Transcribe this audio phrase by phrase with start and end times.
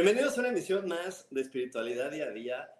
[0.00, 2.70] Bienvenidos a una emisión más de Espiritualidad Día a Día.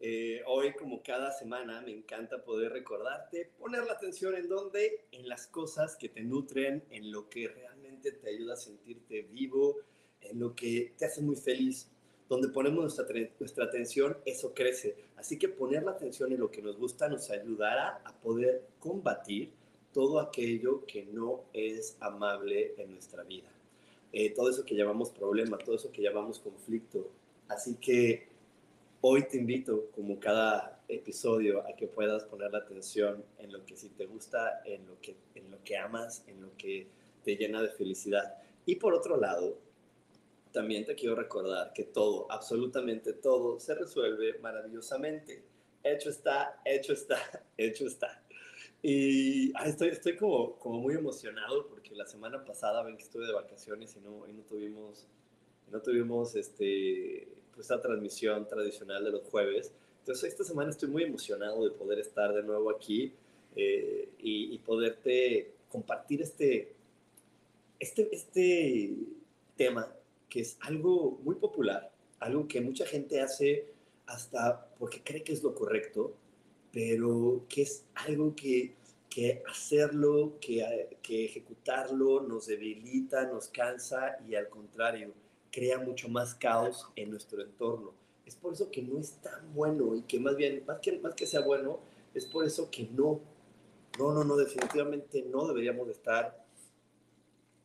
[0.00, 5.28] Eh, hoy, como cada semana, me encanta poder recordarte, poner la atención en dónde, en
[5.28, 9.76] las cosas que te nutren, en lo que realmente te ayuda a sentirte vivo,
[10.20, 11.92] en lo que te hace muy feliz.
[12.28, 13.06] Donde ponemos nuestra,
[13.38, 14.96] nuestra atención, eso crece.
[15.14, 19.52] Así que poner la atención en lo que nos gusta nos ayudará a poder combatir
[19.92, 23.53] todo aquello que no es amable en nuestra vida.
[24.16, 27.10] Eh, todo eso que llamamos problema, todo eso que llamamos conflicto.
[27.48, 28.28] Así que
[29.00, 33.76] hoy te invito, como cada episodio, a que puedas poner la atención en lo que
[33.76, 36.86] sí te gusta, en lo que, en lo que amas, en lo que
[37.24, 38.36] te llena de felicidad.
[38.64, 39.58] Y por otro lado,
[40.52, 45.42] también te quiero recordar que todo, absolutamente todo, se resuelve maravillosamente.
[45.82, 47.18] Hecho está, hecho está,
[47.56, 48.22] hecho está.
[48.86, 53.32] Y estoy, estoy como, como muy emocionado porque la semana pasada ven que estuve de
[53.32, 55.06] vacaciones y no, no tuvimos,
[55.72, 59.72] no tuvimos este, pues, esta transmisión tradicional de los jueves.
[60.00, 63.14] Entonces esta semana estoy muy emocionado de poder estar de nuevo aquí
[63.56, 66.74] eh, y, y, poderte compartir este,
[67.78, 68.96] este, este
[69.56, 69.90] tema
[70.28, 71.90] que es algo muy popular,
[72.20, 73.66] algo que mucha gente hace
[74.04, 76.12] hasta porque cree que es lo correcto,
[76.74, 78.74] pero que es algo que,
[79.08, 85.12] que hacerlo, que, que ejecutarlo nos debilita, nos cansa y al contrario,
[85.52, 87.92] crea mucho más caos en nuestro entorno.
[88.26, 91.14] Es por eso que no es tan bueno y que más bien, más que, más
[91.14, 91.78] que sea bueno,
[92.12, 93.20] es por eso que no,
[93.96, 96.44] no, no, no, definitivamente no deberíamos estar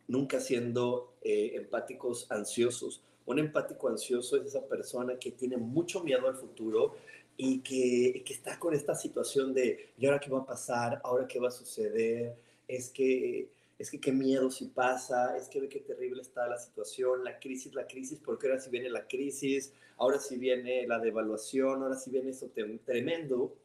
[0.08, 3.02] nunca siendo eh, empáticos ansiosos.
[3.26, 6.96] Un empático ansioso es esa persona que tiene mucho miedo al futuro,
[7.42, 11.00] y que, que, está con esta situación de, ¿y ahora qué va a pasar?
[11.06, 12.36] ¿Ahora qué va a suceder?
[12.68, 16.58] Es que, es que qué miedo si pasa, es que ve qué terrible está la
[16.58, 21.00] situación, la crisis, la crisis, porque ahora sí viene la crisis, ahora sí viene la
[21.00, 22.52] devaluación, ahora sí viene eso
[22.86, 23.56] tremendo.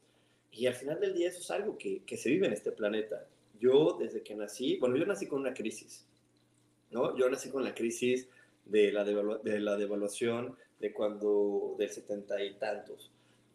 [0.52, 3.26] Y al final del día eso es algo que, que se vive en este planeta.
[3.58, 6.06] Yo desde que nací, bueno, yo nací con una crisis,
[6.92, 7.18] ¿no?
[7.18, 8.28] Yo nací con la crisis
[8.66, 13.10] de la, de la devaluación de cuando, del setenta y tantos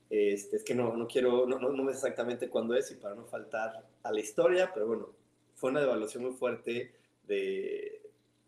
[0.09, 3.25] este, es que no, no quiero, no, no, no exactamente cuándo es y para no
[3.25, 5.13] faltar a la historia, pero bueno,
[5.55, 6.93] fue una devaluación muy fuerte
[7.27, 8.01] de,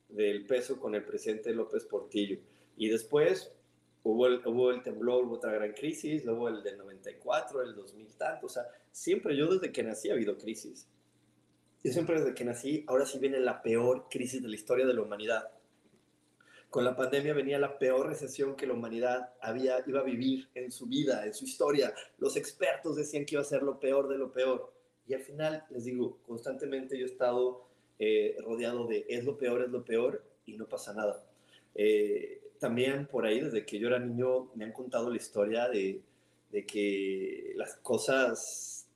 [0.10, 2.40] del peso con el presidente López Portillo.
[2.78, 3.54] Y después
[4.04, 8.08] hubo el, hubo el temblor, hubo otra gran crisis, luego el del 94, el 2000
[8.18, 10.88] tanto, o sea, siempre yo desde que nací ha habido crisis.
[11.84, 14.94] Yo siempre desde que nací, ahora sí viene la peor crisis de la historia de
[14.94, 15.50] la humanidad
[16.72, 20.72] con la pandemia venía la peor recesión que la humanidad había, iba a vivir en
[20.72, 21.94] su vida, en su historia.
[22.18, 24.74] Los expertos decían que iba a ser lo peor de lo peor.
[25.06, 27.66] Y al final, les digo, constantemente yo he estado
[28.00, 31.22] eh, rodeado de es lo peor, es lo peor, y no pasa nada.
[31.76, 36.00] Eh, también por ahí, desde que yo era niño, me han contado la historia de,
[36.54, 38.88] de que las cosas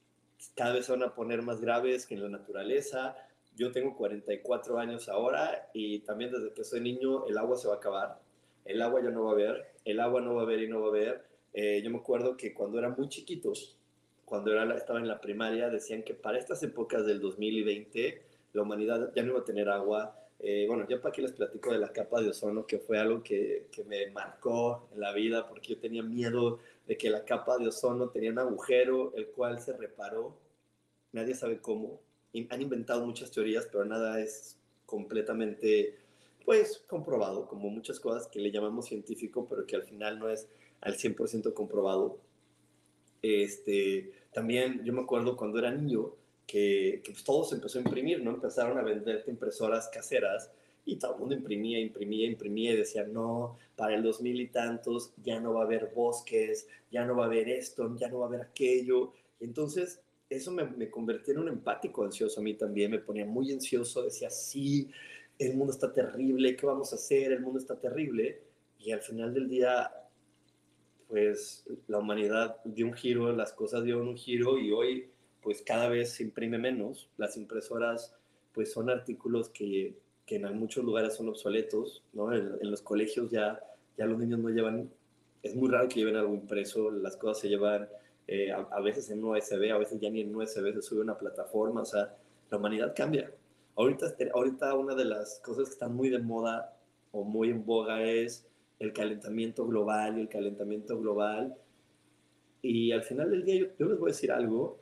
[0.56, 3.18] cada vez van a poner más graves que en la naturaleza,
[3.56, 7.76] yo tengo 44 años ahora y también desde que soy niño el agua se va
[7.76, 8.20] a acabar,
[8.66, 10.82] el agua ya no va a haber, el agua no va a haber y no
[10.82, 11.26] va a haber.
[11.54, 13.54] Eh, yo me acuerdo que cuando era muy chiquito,
[14.26, 18.22] cuando era, estaba en la primaria, decían que para estas épocas del 2020
[18.54, 20.20] la humanidad ya no iba a tener agua.
[20.40, 23.24] Eh, bueno, ya para aquí les platico de la capa de ozono, que fue algo
[23.24, 27.58] que, que me marcó en la vida, porque yo tenía miedo de que la capa
[27.58, 30.36] de ozono tenía un agujero, el cual se reparó.
[31.14, 32.02] Nadie sabe cómo,
[32.50, 35.98] han inventado muchas teorías, pero nada es completamente,
[36.44, 40.48] pues, comprobado, como muchas cosas que le llamamos científico, pero que al final no es
[40.82, 42.20] al 100% comprobado.
[43.22, 46.14] Este, también yo me acuerdo cuando era niño
[46.46, 48.32] que, que pues, todo se empezó a imprimir, ¿no?
[48.32, 50.52] Empezaron a venderte impresoras caseras
[50.86, 55.12] y todo el mundo imprimía, imprimía, imprimía y decía, no, para el 2000 y tantos
[55.24, 58.26] ya no va a haber bosques, ya no va a haber esto, ya no va
[58.26, 59.12] a haber aquello.
[59.40, 63.26] Y entonces eso me, me convertía en un empático ansioso a mí también, me ponía
[63.26, 64.92] muy ansioso, decía, sí,
[65.40, 67.32] el mundo está terrible, ¿qué vamos a hacer?
[67.32, 68.42] El mundo está terrible.
[68.80, 69.92] Y al final del día,
[71.08, 75.10] pues la humanidad dio un giro, las cosas dieron un giro y hoy
[75.42, 77.10] pues cada vez se imprime menos.
[77.18, 78.16] Las impresoras
[78.54, 82.34] pues son artículos que, que en muchos lugares son obsoletos, ¿no?
[82.34, 83.60] En, los colegios ya,
[83.98, 84.90] ya los niños no llevan,
[85.44, 87.90] es muy raro que lleven algo impreso, las cosas se llevan
[88.28, 91.18] eh, a, veces en USB, a veces ya ni en USB se sube a una
[91.18, 92.16] plataforma, o sea,
[92.50, 93.32] la humanidad cambia.
[93.76, 96.76] Ahorita, ahorita una de las cosas que están muy de moda
[97.12, 98.48] o muy en boga es
[98.80, 101.56] el calentamiento global y el calentamiento global.
[102.62, 104.80] Y al final del día yo, les voy a decir algo,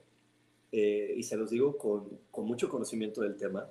[0.72, 3.69] eh, y se los digo con, con mucho conocimiento del tema.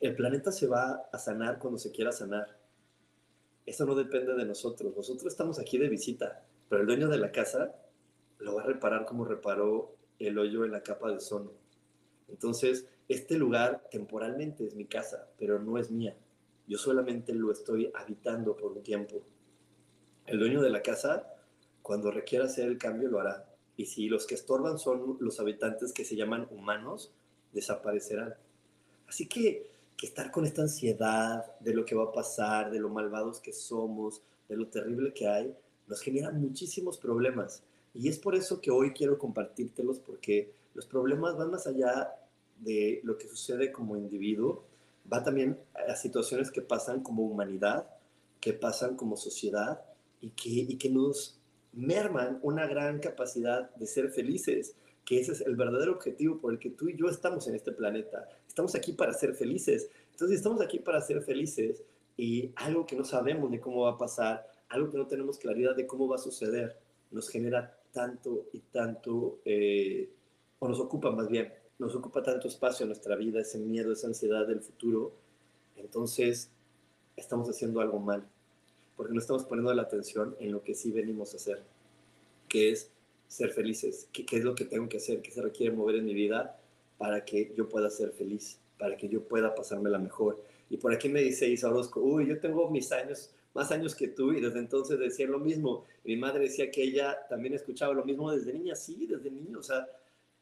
[0.00, 2.56] El planeta se va a sanar cuando se quiera sanar.
[3.66, 4.96] Eso no depende de nosotros.
[4.96, 7.74] Nosotros estamos aquí de visita, pero el dueño de la casa
[8.38, 11.52] lo va a reparar como reparó el hoyo en la capa de ozono.
[12.28, 16.16] Entonces, este lugar temporalmente es mi casa, pero no es mía.
[16.66, 19.22] Yo solamente lo estoy habitando por un tiempo.
[20.26, 21.26] El dueño de la casa,
[21.80, 23.48] cuando requiera hacer el cambio, lo hará.
[23.76, 27.12] Y si los que estorban son los habitantes que se llaman humanos,
[27.52, 28.34] desaparecerán.
[29.06, 32.90] Así que, que estar con esta ansiedad de lo que va a pasar, de lo
[32.90, 35.56] malvados que somos, de lo terrible que hay,
[35.86, 37.62] nos genera muchísimos problemas.
[37.98, 42.14] Y es por eso que hoy quiero compartírtelos, porque los problemas van más allá
[42.60, 44.64] de lo que sucede como individuo,
[45.12, 47.88] va también a situaciones que pasan como humanidad,
[48.40, 49.80] que pasan como sociedad
[50.20, 51.40] y que, y que nos
[51.72, 56.60] merman una gran capacidad de ser felices, que ese es el verdadero objetivo por el
[56.60, 58.28] que tú y yo estamos en este planeta.
[58.46, 59.90] Estamos aquí para ser felices.
[60.12, 61.82] Entonces estamos aquí para ser felices
[62.16, 65.74] y algo que no sabemos de cómo va a pasar, algo que no tenemos claridad
[65.74, 66.78] de cómo va a suceder,
[67.10, 70.10] nos genera tanto y tanto, eh,
[70.58, 74.08] o nos ocupa más bien, nos ocupa tanto espacio en nuestra vida, ese miedo, esa
[74.08, 75.12] ansiedad del futuro,
[75.76, 76.50] entonces
[77.16, 78.26] estamos haciendo algo mal,
[78.96, 81.62] porque no estamos poniendo la atención en lo que sí venimos a hacer,
[82.48, 82.90] que es
[83.28, 86.14] ser felices, qué, es lo que tengo que hacer, qué se requiere mover en mi
[86.14, 86.58] vida
[86.96, 90.42] para que yo pueda ser feliz, para que yo pueda pasarme la mejor.
[90.70, 94.08] Y por aquí me dice Isa Orozco, uy, yo tengo mis años más años que
[94.08, 95.84] tú y desde entonces decía lo mismo.
[96.04, 99.58] mi madre decía que ella también escuchaba lo mismo desde niña, sí, desde niño.
[99.58, 99.86] O sea,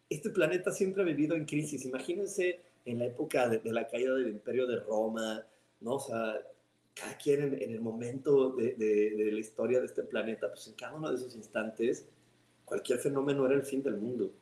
[0.08, 1.84] este planeta siempre ha vivido en crisis.
[1.84, 5.44] Imagínense en la época de, la caída del imperio de Roma,
[5.80, 5.94] ¿no?
[5.94, 6.40] O sea,
[6.94, 10.94] cada quien en, el momento de, de, la historia de este planeta, pues en cada
[10.94, 12.06] uno de esos instantes,
[12.64, 14.32] cualquier fenómeno era el fin del mundo.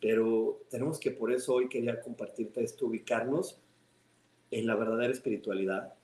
[0.00, 3.58] Pero tenemos que por eso hoy quería compartirte esto, ubicarnos
[4.50, 5.94] en la verdadera espiritualidad.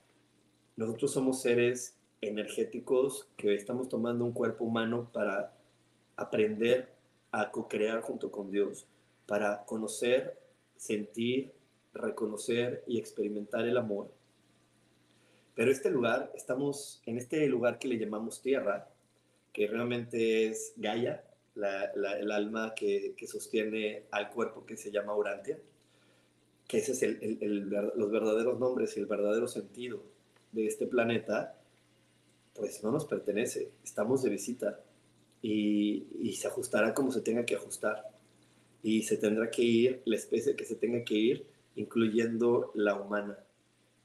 [0.75, 5.53] Nosotros somos seres energéticos que estamos tomando un cuerpo humano para
[6.15, 6.89] aprender
[7.31, 8.87] a co-crear junto con Dios,
[9.25, 10.39] para conocer,
[10.77, 11.51] sentir,
[11.93, 14.11] reconocer y experimentar el amor.
[15.55, 18.87] Pero este lugar, estamos en este lugar que le llamamos tierra,
[19.51, 21.23] que realmente es Gaia,
[21.55, 25.59] el alma que, sostiene al cuerpo que se llama Urantia,
[26.67, 27.19] que ese es
[27.95, 30.01] los verdaderos nombres y el verdadero sentido
[30.51, 31.57] de este planeta,
[32.53, 34.79] pues no nos pertenece, estamos de visita
[35.41, 38.09] y, se ajustará como se tenga que ajustar.
[38.83, 43.37] Y se tendrá que ir la especie que se tenga que ir, incluyendo la humana,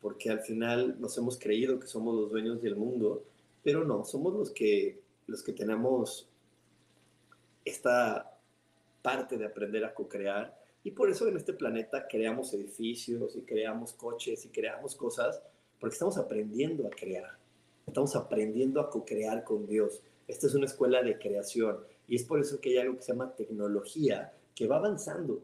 [0.00, 3.24] porque al final nos hemos creído que somos los dueños del mundo,
[3.62, 6.28] pero no, somos los que, los que tenemos
[7.64, 8.38] esta
[9.02, 10.56] parte de aprender a co-crear.
[10.84, 15.42] Y por eso en este planeta creamos edificios y creamos coches y creamos cosas,
[15.80, 17.38] porque estamos aprendiendo a crear.
[17.86, 20.02] Estamos aprendiendo a co-crear con Dios.
[20.26, 21.78] Esta es una escuela de creación
[22.08, 25.42] y es por eso que hay algo que se llama tecnología que va avanzando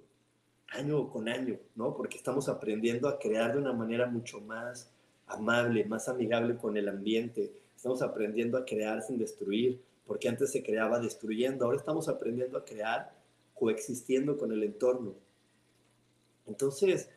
[0.68, 1.94] año con año, ¿no?
[1.94, 4.90] Porque estamos aprendiendo a crear de una manera mucho más
[5.26, 7.52] amable, más amigable con el ambiente.
[7.76, 12.64] Estamos aprendiendo a crear sin destruir, porque antes se creaba destruyendo, ahora estamos aprendiendo a
[12.64, 13.14] crear
[13.54, 15.14] coexistiendo con el entorno.
[16.46, 17.08] Entonces,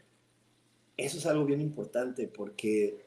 [0.97, 3.04] eso es algo bien importante porque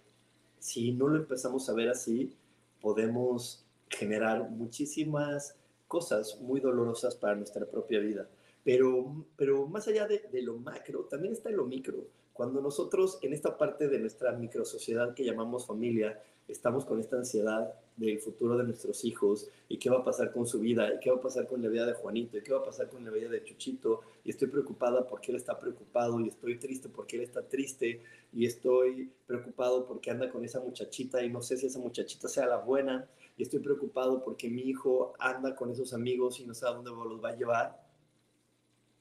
[0.58, 2.36] si no lo empezamos a ver así,
[2.80, 8.28] podemos generar muchísimas cosas muy dolorosas para nuestra propia vida.
[8.64, 12.06] Pero, pero más allá de, de, lo macro, también está lo micro.
[12.32, 17.74] Cuando nosotros en esta parte de nuestra microsociedad que llamamos familia, estamos con esta ansiedad
[17.96, 21.10] del futuro de nuestros hijos y qué va a pasar con su vida y qué
[21.10, 23.10] va a pasar con la vida de Juanito y qué va a pasar con la
[23.10, 27.22] vida de Chuchito y estoy preocupada porque él está preocupado y estoy triste porque él
[27.22, 28.02] está triste
[28.32, 32.46] y estoy preocupado porque anda con esa muchachita y no sé si esa muchachita sea
[32.46, 36.66] la buena y estoy preocupado porque mi hijo anda con esos amigos y no sé
[36.66, 37.88] a dónde los va a llevar.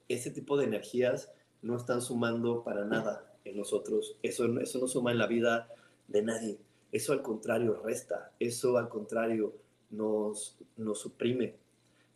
[0.08, 1.30] ese tipo de energías
[1.62, 4.16] no están sumando para nada en nosotros.
[4.22, 5.68] Eso, eso no suma en la vida
[6.06, 6.58] de nadie.
[6.92, 8.32] Eso al contrario resta.
[8.38, 9.54] Eso al contrario
[9.90, 11.54] nos, nos suprime.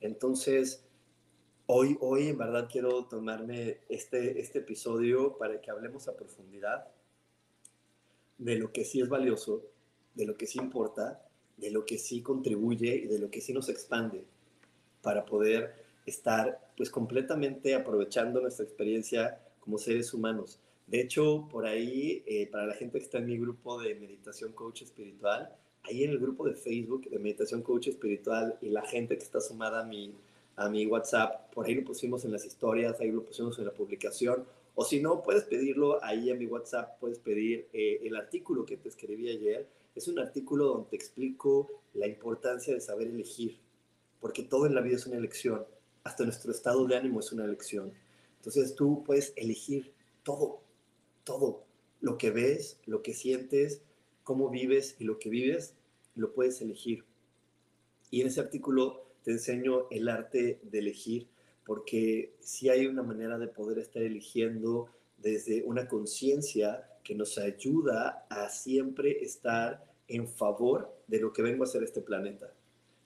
[0.00, 0.84] Entonces,
[1.66, 6.88] hoy, hoy en verdad quiero tomarme este, este episodio para que hablemos a profundidad
[8.38, 9.62] de lo que sí es valioso,
[10.14, 11.24] de lo que sí importa,
[11.56, 14.24] de lo que sí contribuye y de lo que sí nos expande
[15.00, 15.74] para poder
[16.06, 20.58] estar pues completamente aprovechando nuestra experiencia como seres humanos.
[20.86, 24.52] De hecho, por ahí, eh, para la gente que está en mi grupo de meditación
[24.52, 29.16] coach espiritual, ahí en el grupo de Facebook de meditación coach espiritual y la gente
[29.16, 30.14] que está sumada a mi,
[30.56, 33.72] a mi WhatsApp, por ahí lo pusimos en las historias, ahí lo pusimos en la
[33.72, 34.44] publicación.
[34.74, 38.76] O si no, puedes pedirlo ahí en mi WhatsApp, puedes pedir eh, el artículo que
[38.76, 39.68] te escribí ayer.
[39.94, 43.58] Es un artículo donde te explico la importancia de saber elegir,
[44.20, 45.66] porque todo en la vida es una elección,
[46.04, 47.92] hasta nuestro estado de ánimo es una elección.
[48.36, 50.62] Entonces tú puedes elegir todo,
[51.24, 51.64] todo,
[52.00, 53.82] lo que ves, lo que sientes,
[54.24, 55.74] cómo vives y lo que vives,
[56.14, 57.04] lo puedes elegir.
[58.10, 61.28] Y en ese artículo te enseño el arte de elegir,
[61.64, 64.88] porque si hay una manera de poder estar eligiendo
[65.18, 71.64] desde una conciencia que nos ayuda a siempre estar en favor de lo que vengo
[71.64, 72.52] a hacer este planeta.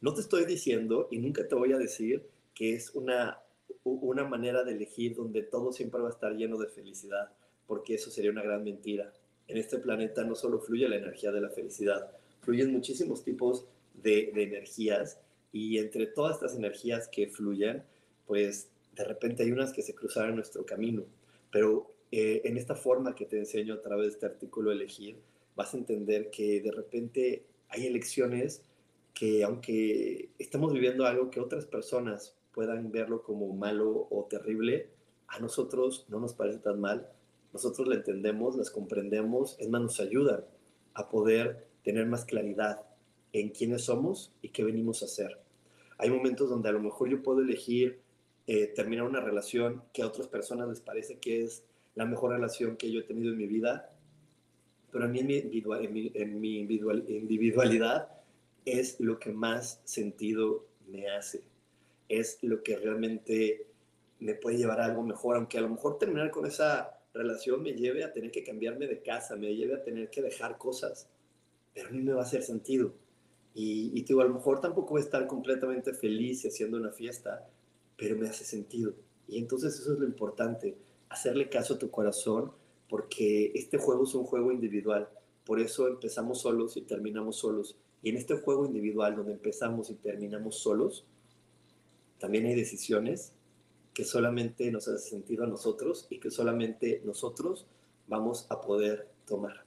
[0.00, 3.40] No te estoy diciendo y nunca te voy a decir que es una,
[3.85, 7.32] una manera de elegir donde todo siempre va a estar lleno de felicidad,
[7.66, 9.12] porque eso sería una gran mentira
[9.49, 14.30] en este planeta no solo fluye la energía de la felicidad, fluyen muchísimos tipos de,
[14.35, 15.20] energías
[15.52, 17.82] y entre todas estas energías que fluyen,
[18.26, 21.04] pues de repente hay unas que se cruzan en nuestro camino.
[21.50, 25.16] Pero eh, en esta forma que te enseño a través de este artículo Elegir,
[25.54, 28.62] vas a entender que de repente hay elecciones
[29.14, 34.90] que aunque estemos viviendo algo que otras personas puedan verlo como malo o terrible,
[35.28, 37.11] a nosotros no nos parece tan mal
[37.56, 40.44] nosotros la entendemos, las comprendemos, es más, nos ayudan
[40.92, 42.82] a poder tener más claridad
[43.32, 45.40] en quiénes somos y qué venimos a hacer.
[45.96, 48.02] Hay momentos donde a lo mejor yo puedo elegir
[48.46, 52.76] eh, terminar una relación que a otras personas les parece que es la mejor relación
[52.76, 53.90] que yo he tenido en mi vida,
[54.92, 58.10] pero a mí en mi, en mi individualidad
[58.66, 61.42] es lo que más sentido me hace,
[62.10, 63.66] es lo que realmente
[64.18, 67.75] me puede llevar a algo mejor, aunque a lo mejor terminar con esa relación me
[67.75, 71.08] lleve a tener que cambiarme de casa, me lleve a tener que dejar cosas,
[71.75, 72.94] pero a me va a hacer sentido.
[73.54, 77.49] Y, y digo, a lo mejor tampoco voy a estar completamente feliz haciendo una fiesta,
[77.96, 78.94] pero me hace sentido.
[79.28, 80.76] Y entonces eso es lo importante,
[81.08, 82.52] hacerle caso a tu corazón,
[82.88, 85.08] porque este juego es un juego individual.
[85.44, 87.76] Por eso empezamos solos y terminamos solos.
[88.02, 91.06] Y en este juego individual, donde empezamos y terminamos solos,
[92.18, 93.32] también hay decisiones
[93.97, 97.67] que solamente nos hace sentido a nosotros y que solamente nosotros
[98.07, 99.65] vamos a poder tomar.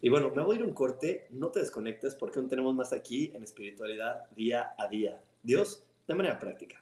[0.00, 2.92] Y bueno, me voy a ir un corte, no te desconectes porque aún tenemos más
[2.92, 5.20] aquí en espiritualidad día a día.
[5.42, 6.81] Dios, de manera práctica.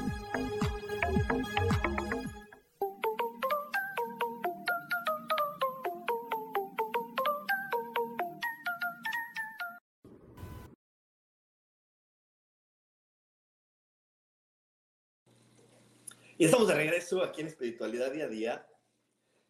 [16.41, 18.67] Y estamos de regreso aquí en Espiritualidad Día a Día.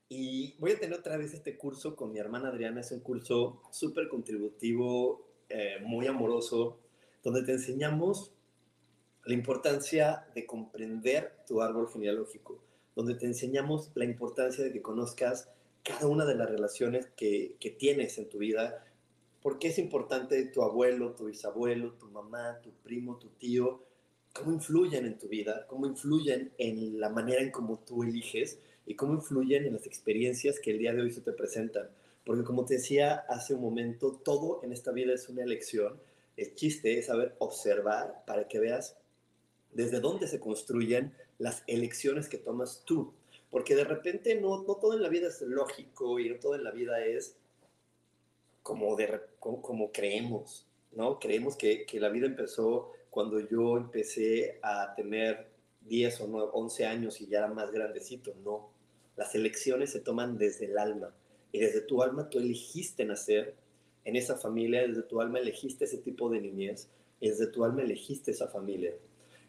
[0.10, 2.82] Y voy a tener otra vez este curso con mi hermana Adriana.
[2.82, 6.82] Es un curso súper contributivo, eh, muy amoroso,
[7.24, 8.34] donde te enseñamos
[9.24, 12.62] la importancia de comprender tu árbol genealógico,
[12.94, 15.50] donde te enseñamos la importancia de que conozcas
[15.84, 18.86] cada una de las relaciones que, que tienes en tu vida,
[19.42, 23.82] porque es importante tu abuelo, tu bisabuelo, tu mamá, tu primo, tu tío,
[24.34, 28.96] cómo influyen en tu vida, cómo influyen en la manera en cómo tú eliges y
[28.96, 31.90] cómo influyen en las experiencias que el día de hoy se te presentan.
[32.26, 36.00] Porque como te decía hace un momento, todo en esta vida es una elección.
[36.38, 38.96] El chiste es saber observar para que veas
[39.74, 43.14] desde dónde se construyen las elecciones que tomas tú.
[43.50, 46.64] Porque de repente no, no todo en la vida es lógico y no todo en
[46.64, 47.36] la vida es
[48.64, 51.20] como, de, como, como creemos, ¿no?
[51.20, 55.52] Creemos que, que la vida empezó cuando yo empecé a tener
[55.82, 58.34] 10 o 11 años y ya era más grandecito.
[58.44, 58.72] No,
[59.18, 61.14] las elecciones se toman desde el alma.
[61.52, 63.56] Y desde tu alma tú elegiste nacer
[64.06, 66.90] en esa familia, desde tu alma elegiste ese tipo de niñez,
[67.20, 68.96] desde tu alma elegiste esa familia.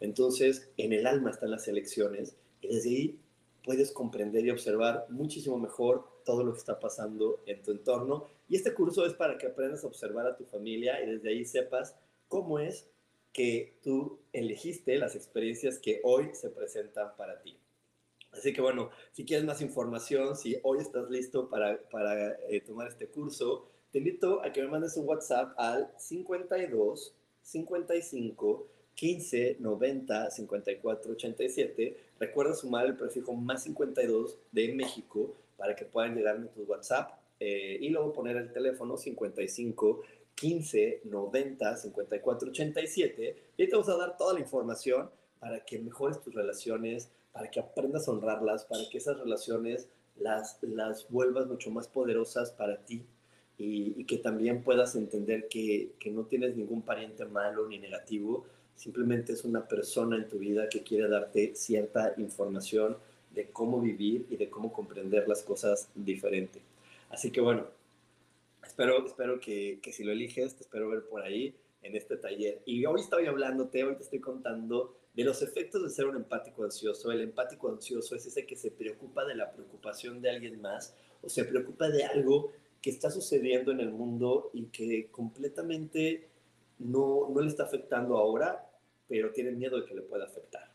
[0.00, 3.20] Entonces, en el alma están las elecciones y desde ahí
[3.64, 8.26] puedes comprender y observar muchísimo mejor todo lo que está pasando en tu entorno.
[8.48, 11.44] Y este curso es para que aprendas a observar a tu familia y desde ahí
[11.44, 11.94] sepas
[12.26, 12.88] cómo es
[13.32, 17.58] que tú elegiste las experiencias que hoy se presentan para ti.
[18.32, 22.88] Así que bueno, si quieres más información, si hoy estás listo para, para eh, tomar
[22.88, 30.30] este curso, te invito a que me mandes un WhatsApp al 52 55 15 90
[30.30, 31.96] 54 87.
[32.18, 37.78] Recuerda sumar el prefijo más 52 de México para que puedan llegarme tu WhatsApp eh,
[37.80, 40.02] y luego poner el teléfono 55
[40.34, 46.20] 15 90 54 87 y te vamos a dar toda la información para que mejores
[46.20, 51.70] tus relaciones, para que aprendas a honrarlas, para que esas relaciones las, las vuelvas mucho
[51.70, 53.04] más poderosas para ti
[53.58, 58.44] y, que también puedas entender que, que, no tienes ningún pariente malo ni negativo,
[58.76, 62.96] simplemente es una persona en tu vida que quiere darte cierta información
[63.34, 66.60] de cómo vivir y de cómo comprender las cosas diferente.
[67.10, 67.66] Así que bueno,
[68.72, 72.62] espero, espero que, que, si lo eliges, te espero ver por ahí en este taller.
[72.64, 76.64] Y hoy estoy hablándote, hoy te estoy contando de los efectos de ser un empático
[76.64, 77.12] ansioso.
[77.12, 81.28] El empático ansioso es ese que se preocupa de la preocupación de alguien más o
[81.28, 86.28] se preocupa de algo que está sucediendo en el mundo y que completamente
[86.78, 88.70] no, no le está afectando ahora,
[89.06, 90.72] pero tiene miedo de que le pueda afectar.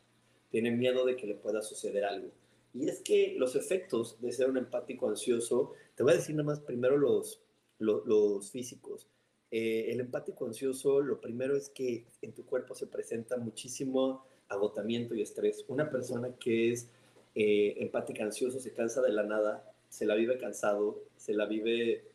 [0.51, 2.29] Tiene miedo de que le pueda suceder algo.
[2.75, 6.45] Y es que los efectos de ser un empático ansioso, te voy a decir nada
[6.45, 7.41] más primero los,
[7.79, 9.07] los, físicos.
[9.51, 15.15] Eh, el empático ansioso, lo primero es que en tu cuerpo se presenta muchísimo agotamiento
[15.15, 15.65] y estrés.
[15.67, 16.89] Una persona que es
[17.35, 22.05] eh, empática ansioso se cansa de la nada, se la vive cansado, se la vive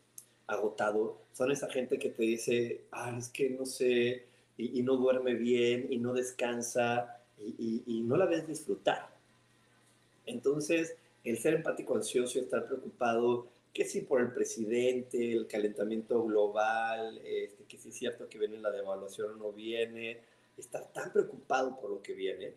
[0.47, 1.19] agotado.
[1.33, 4.27] Son esa gente que te dice, ah, es que no sé,
[4.59, 9.11] y, no duerme bien, y no descansa, y, y no la ves disfrutar.
[10.27, 17.21] Entonces, el ser empático ansioso estar preocupado que si por el presidente, el calentamiento global,
[17.25, 20.21] este, que si es cierto que viene la devaluación o no viene,
[20.57, 22.55] estar tan preocupado por lo que viene,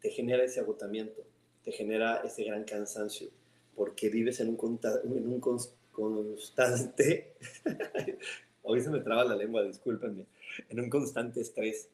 [0.00, 1.22] te genera ese agotamiento,
[1.64, 3.28] te genera ese gran cansancio,
[3.74, 7.34] porque vives en un, en un constante,
[8.62, 10.24] hoy se me traba la lengua, discúlpenme,
[10.68, 11.88] en un constante estrés.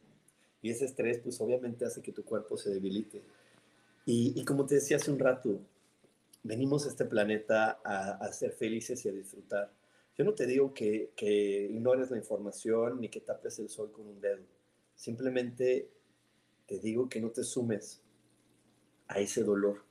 [0.60, 3.22] Y ese estrés, pues obviamente hace que tu cuerpo se debilite.
[4.06, 5.60] Y, y como te decía hace un rato,
[6.44, 9.72] venimos a este planeta a, ser felices y a disfrutar.
[10.16, 14.06] Yo no te digo que, que, ignores la información ni que tapes el sol con
[14.06, 14.44] un dedo.
[14.94, 15.90] Simplemente
[16.66, 18.00] te digo que no te sumes
[19.08, 19.84] a ese dolor,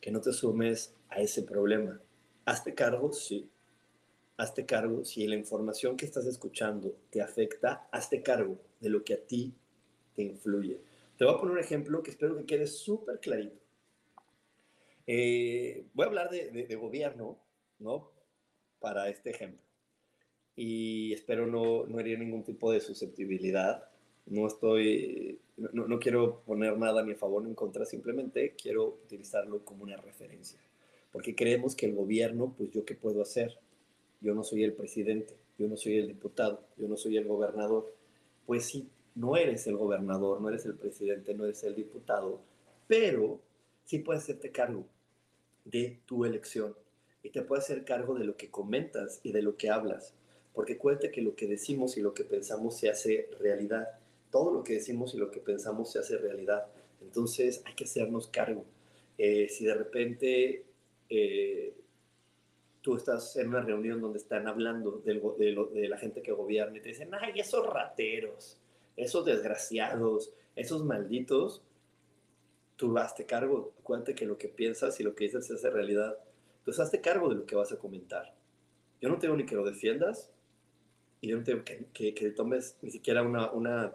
[0.00, 2.00] que no te sumes a ese problema.
[2.44, 3.50] Hazte cargo, sí.
[4.36, 9.14] Hazte cargo si la información que estás escuchando te afecta, hazte cargo de lo que
[9.14, 9.54] a ti
[10.14, 10.80] te influye.
[11.16, 13.63] Te voy a poner un ejemplo que espero que quede súper clarito.
[15.06, 17.38] Eh, voy a hablar de, de, gobierno,
[17.78, 18.10] ¿no?
[18.80, 19.60] Para este ejemplo.
[20.56, 23.88] Y espero no, no herir ningún tipo de susceptibilidad.
[24.26, 29.00] No estoy, no, no quiero poner nada ni a favor ni en contra, simplemente quiero
[29.04, 30.58] utilizarlo como una referencia.
[31.12, 33.58] Porque creemos que el gobierno, pues yo qué puedo hacer.
[34.20, 37.94] Yo no soy el presidente, yo no soy el diputado, yo no soy el gobernador.
[38.46, 42.40] Pues sí, no eres el gobernador, no eres el presidente, no eres el diputado,
[42.88, 43.40] pero
[43.84, 44.86] sí puedes hacerte cargo
[45.64, 46.74] de tu elección
[47.22, 50.14] y te puedes hacer cargo de lo que comentas y de lo que hablas,
[50.52, 53.88] porque cuente que lo que decimos y lo que pensamos se hace realidad.
[54.30, 56.66] Todo lo que decimos y lo que pensamos se hace realidad.
[57.00, 58.64] Entonces hay que hacernos cargo.
[59.16, 60.64] Eh, si de repente
[61.08, 61.74] eh,
[62.82, 65.14] tú estás en una reunión donde están hablando de,
[65.72, 68.58] de, la gente que gobierna y te dicen, ay, esos rateros,
[68.96, 71.62] esos desgraciados, esos malditos,
[72.76, 73.74] tú hazte cargo.
[73.80, 76.18] Acuérdate que lo que piensas y lo que dices se hace realidad.
[76.58, 78.34] Entonces hazte cargo de lo que vas a comentar.
[79.00, 80.30] Yo no tengo ni que lo defiendas
[81.20, 83.94] y yo no tengo que, que, tomes ni siquiera una, una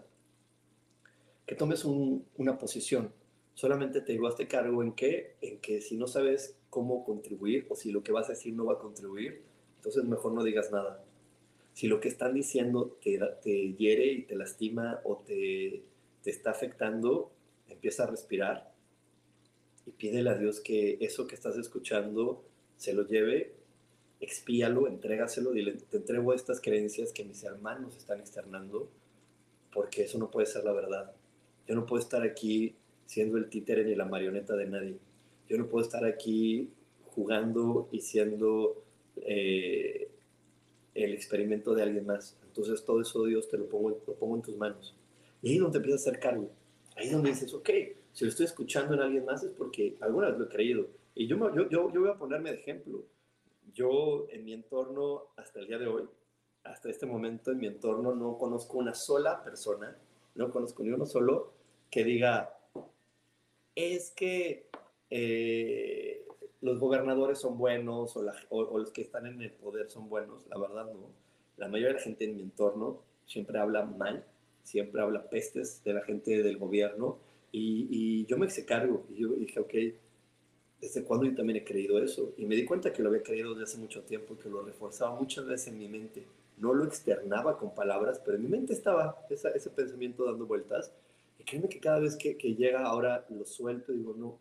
[1.46, 3.12] que tomes una posición.
[3.56, 7.76] Solamente te digo, hazte cargo en qué, en que si no sabes cómo contribuir o
[7.76, 9.42] si lo que vas a decir no va a contribuir,
[9.78, 11.04] entonces mejor no digas nada.
[11.74, 15.84] Si lo que están diciendo te, te hiere y te lastima o te,
[16.22, 17.32] te está afectando,
[17.70, 18.72] empieza a respirar
[19.86, 22.44] y pídele a Dios que eso que estás escuchando
[22.78, 23.54] se lo lleve,
[24.20, 28.90] expíalo, entrégaselo, dile, te entrego estas creencias que mis hermanos están externando,
[29.74, 31.12] porque eso no puede ser la verdad.
[31.68, 34.98] Yo no puedo estar aquí siendo el títere ni la marioneta de nadie.
[35.48, 36.70] Yo no puedo estar aquí
[37.06, 38.84] jugando y siendo
[39.18, 40.10] eh,
[40.94, 42.38] el experimento de alguien más.
[42.46, 44.96] Entonces todo eso Dios te lo pongo, lo pongo en tus manos.
[45.42, 46.20] Y ahí es donde empiezas a hacer.
[47.00, 47.70] Ahí es donde dices, ok,
[48.12, 50.88] si lo estoy escuchando en alguien más es porque alguna vez lo he creído.
[51.16, 53.06] Y yo, yo, yo, yo voy a ponerme de ejemplo.
[53.74, 56.10] Yo en mi entorno, hasta el día de hoy,
[56.66, 59.98] hasta este momento en mi entorno, no conozco una sola persona,
[60.36, 61.54] no conozco ni uno solo
[61.90, 62.54] que diga,
[63.76, 64.70] es que
[65.10, 66.26] eh,
[66.60, 70.46] los gobernadores son buenos o, o, los que están en el poder son buenos.
[70.48, 71.14] La verdad no.
[71.56, 74.26] La mayoría de la gente en mi entorno siempre habla mal,
[74.64, 77.18] siempre habla pestes de la gente del gobierno
[77.52, 79.74] y, y yo me hice cargo y yo dije, ok,
[80.82, 82.34] ¿desde cuándo yo también he creído eso?
[82.38, 85.20] Y me di cuenta que lo había creído desde hace mucho tiempo, que lo reforzaba
[85.20, 86.26] muchas veces en mi mente.
[86.58, 90.92] No lo externaba con palabras, pero en mi mente estaba ese pensamiento dando vueltas.
[91.38, 94.40] Y créeme que cada vez que, que llega ahora lo suelto y digo, no,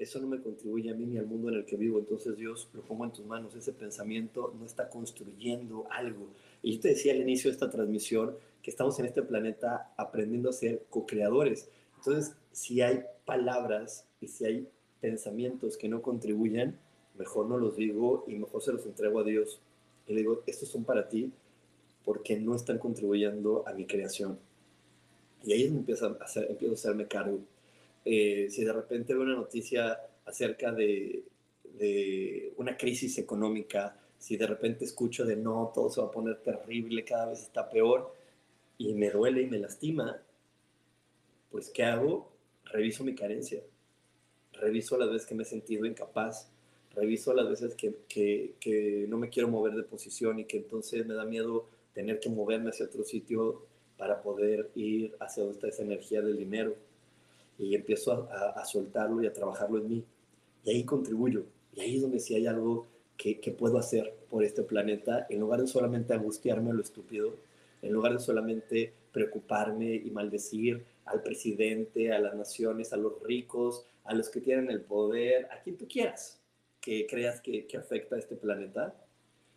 [0.00, 1.98] eso no me contribuye a mí ni al mundo en el que vivo.
[1.98, 3.54] Entonces Dios lo pongo en tus manos.
[3.54, 6.28] Ese pensamiento no está construyendo algo.
[6.62, 10.48] Y yo te decía al inicio de esta transmisión que estamos en este planeta aprendiendo
[10.48, 11.68] a ser co-creadores.
[11.98, 14.68] Entonces, si hay palabras y si hay
[15.02, 16.78] pensamientos que no contribuyen,
[17.18, 19.60] mejor no los digo y mejor se los entrego a Dios.
[20.06, 21.30] Y le digo, estos son para ti
[22.06, 24.38] porque no están contribuyendo a mi creación.
[25.44, 27.40] Y ahí es empiezo a, hacer, empiezo a hacerme cargo.
[28.04, 31.24] Eh, si de repente veo una noticia acerca de,
[32.56, 37.04] una crisis económica, si de repente escucho de no, todo se va a poner terrible,
[37.04, 38.14] cada vez está peor,
[38.76, 40.20] y me duele y me lastima,
[41.50, 42.30] pues ¿qué hago?
[42.64, 43.62] Reviso mi carencia,
[44.52, 46.50] reviso las veces que me he sentido incapaz,
[46.94, 51.06] reviso las veces que, que, que no me quiero mover de posición y que entonces
[51.06, 55.82] me da miedo tener que moverme hacia otro sitio para poder ir hacia está esa
[55.82, 56.74] energía del dinero.
[57.60, 60.04] Y empiezo a, a, soltarlo y a trabajarlo en mí.
[60.64, 61.44] Y ahí contribuyo.
[61.74, 65.40] Y ahí es donde sí hay algo que, que, puedo hacer por este planeta, en
[65.40, 67.34] lugar de solamente angustiarme a lo estúpido,
[67.82, 73.84] en lugar de solamente preocuparme y maldecir al presidente, a las naciones, a los ricos,
[74.04, 76.40] a los que tienen el poder, a quien tú quieras
[76.80, 78.94] que creas que, que afecta a este planeta,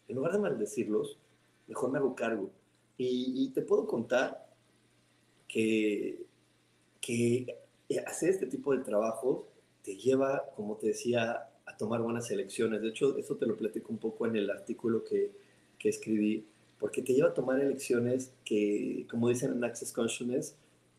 [0.08, 1.18] en lugar de maldecirlos,
[1.68, 2.52] mejor me hago cargo.
[2.98, 4.48] Y, y te puedo contar
[5.48, 6.26] que,
[7.00, 7.58] que
[7.99, 9.47] hacer este tipo de trabajo
[9.84, 12.82] te lleva, como te decía, a tomar buenas elecciones.
[12.82, 15.32] De hecho, eso te lo platico un poco en el artículo que,
[15.77, 16.45] que escribí,
[16.79, 20.56] porque te lleva a tomar elecciones que, como dicen en Access Consciousness,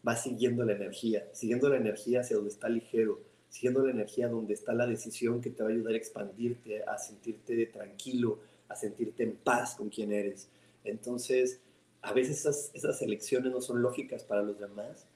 [0.07, 4.55] va siguiendo la energía, siguiendo la energía hacia donde está ligero, siguiendo la energía donde
[4.55, 9.23] está la decisión que te va a ayudar a expandirte, a sentirte tranquilo, a sentirte
[9.23, 10.49] en paz con quien eres.
[10.85, 11.61] Entonces,
[12.03, 15.07] a veces esas, esas elecciones no son lógicas para los demás,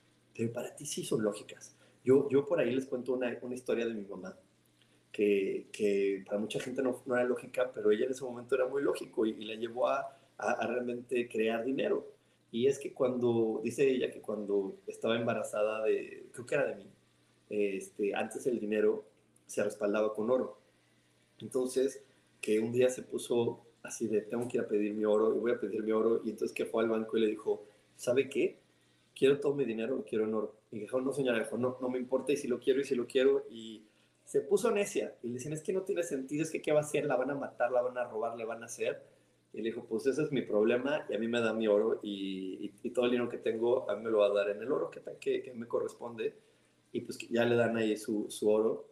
[0.47, 1.75] para ti sí son lógicas.
[2.05, 4.37] Yo, yo por ahí les cuento una, una historia de mi mamá,
[5.11, 8.83] que, que, para mucha gente no, era lógica, pero ella en ese momento era muy
[8.83, 12.07] lógico y, la llevó a, a, a realmente crear dinero.
[12.51, 16.77] Y es que cuando, dice ella que cuando estaba embarazada de, creo que era de
[16.77, 16.87] mí,
[17.51, 19.05] este, antes el dinero
[19.47, 20.59] se respaldaba con oro.
[21.41, 22.03] Entonces,
[22.41, 25.39] que un día se puso así de, tengo que ir a pedir mi oro, y
[25.39, 27.65] voy a pedir mi oro, y entonces que fue al banco y le dijo,
[27.97, 28.59] ¿sabe qué?
[29.19, 30.55] Quiero todo mi dinero, lo quiero en oro.
[30.71, 32.95] Y dijo, no señora, dijo, no, no me importa, y si lo quiero, y si
[32.95, 33.85] lo quiero, y
[34.25, 36.81] se puso necia, y le decían, es que no tiene sentido, es que qué va
[36.81, 39.03] a hacer, la van a matar, la van a robar, le van a hacer.
[39.53, 41.99] Y le dijo, pues ese es mi problema, y a mí me da mi oro,
[42.03, 44.63] y, y, todo el dinero que tengo, a mí me lo va a dar en
[44.63, 46.35] el oro que, que, que me corresponde.
[46.93, 48.87] Y pues ya le dan ahí su, su oro,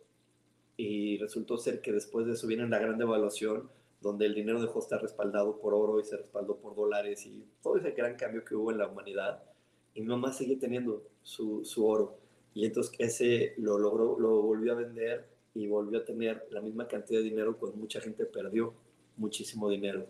[0.76, 4.80] y resultó ser que después de eso viene la gran devaluación, donde el dinero dejó
[4.80, 8.44] de estar respaldado por oro y se respaldó por dólares y todo ese gran cambio
[8.44, 9.42] que hubo en la humanidad.
[9.96, 12.16] Y mi mamá sigue teniendo su, su oro.
[12.54, 16.86] Y entonces ese lo logró, lo volvió a vender y volvió a tener la misma
[16.86, 18.74] cantidad de dinero cuando mucha gente perdió
[19.16, 20.06] muchísimo dinero.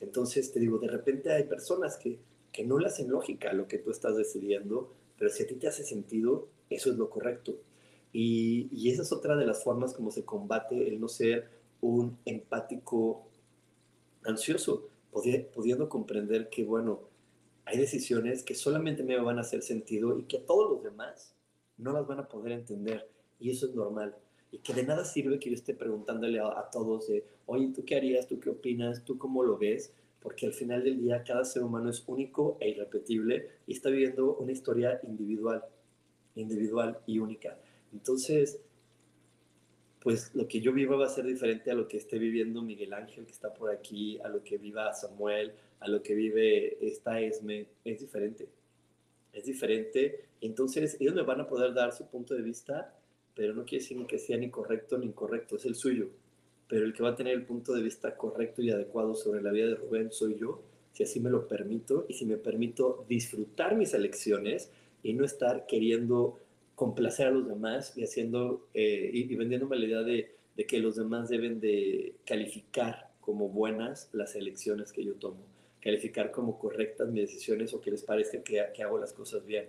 [0.00, 2.18] Entonces te digo, de repente hay personas que,
[2.52, 5.68] que no le hacen lógica lo que tú estás decidiendo, pero si a ti te
[5.68, 7.58] hace sentido, eso es lo correcto.
[8.12, 11.48] Y, esa es otra de las formas como se combate el no ser
[11.80, 13.26] un empático
[14.24, 14.88] ansioso,
[15.54, 17.09] pudiendo comprender que, bueno,
[17.64, 21.34] hay decisiones que solamente me van a hacer sentido y que todos los demás
[21.76, 23.08] no las van a poder entender.
[23.38, 24.16] Y eso es normal.
[24.52, 27.84] Y que de nada sirve que yo esté preguntándole a, a todos de, oye, ¿tú
[27.84, 28.26] qué harías?
[28.26, 29.04] ¿Tú qué opinas?
[29.04, 29.92] ¿Tú cómo lo ves?
[30.20, 34.34] Porque al final del día cada ser humano es único e irrepetible y está viviendo
[34.36, 35.64] una historia individual,
[36.34, 37.58] individual y única.
[37.92, 38.60] Entonces,
[40.00, 42.94] pues lo que yo viva va a ser diferente a lo que esté viviendo Miguel
[42.94, 47.20] Ángel, que está por aquí, a lo que viva Samuel, a lo que vive esta
[47.20, 48.48] Esme, es diferente.
[49.32, 50.24] Es diferente.
[50.40, 52.94] Entonces, ellos me van a poder dar su punto de vista,
[53.34, 56.08] pero no quiere decir que sea ni correcto ni incorrecto, es el suyo.
[56.66, 59.50] Pero el que va a tener el punto de vista correcto y adecuado sobre la
[59.50, 63.76] vida de Rubén soy yo, si así me lo permito y si me permito disfrutar
[63.76, 64.70] mis elecciones
[65.02, 66.38] y no estar queriendo
[66.80, 70.34] complacer a los demás y haciendo eh, y, vendiéndome la idea de,
[70.66, 75.44] que los demás deben de calificar como buenas las elecciones que yo tomo,
[75.82, 79.66] calificar como correctas mis decisiones o que les parezca que, que hago las cosas bien,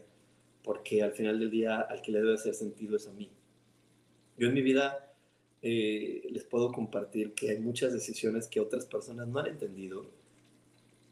[0.64, 3.30] porque al final del día al que le debe hacer sentido es a mí.
[4.38, 5.14] Yo en mi vida
[5.62, 10.10] eh, les puedo compartir que hay muchas decisiones que otras personas no han entendido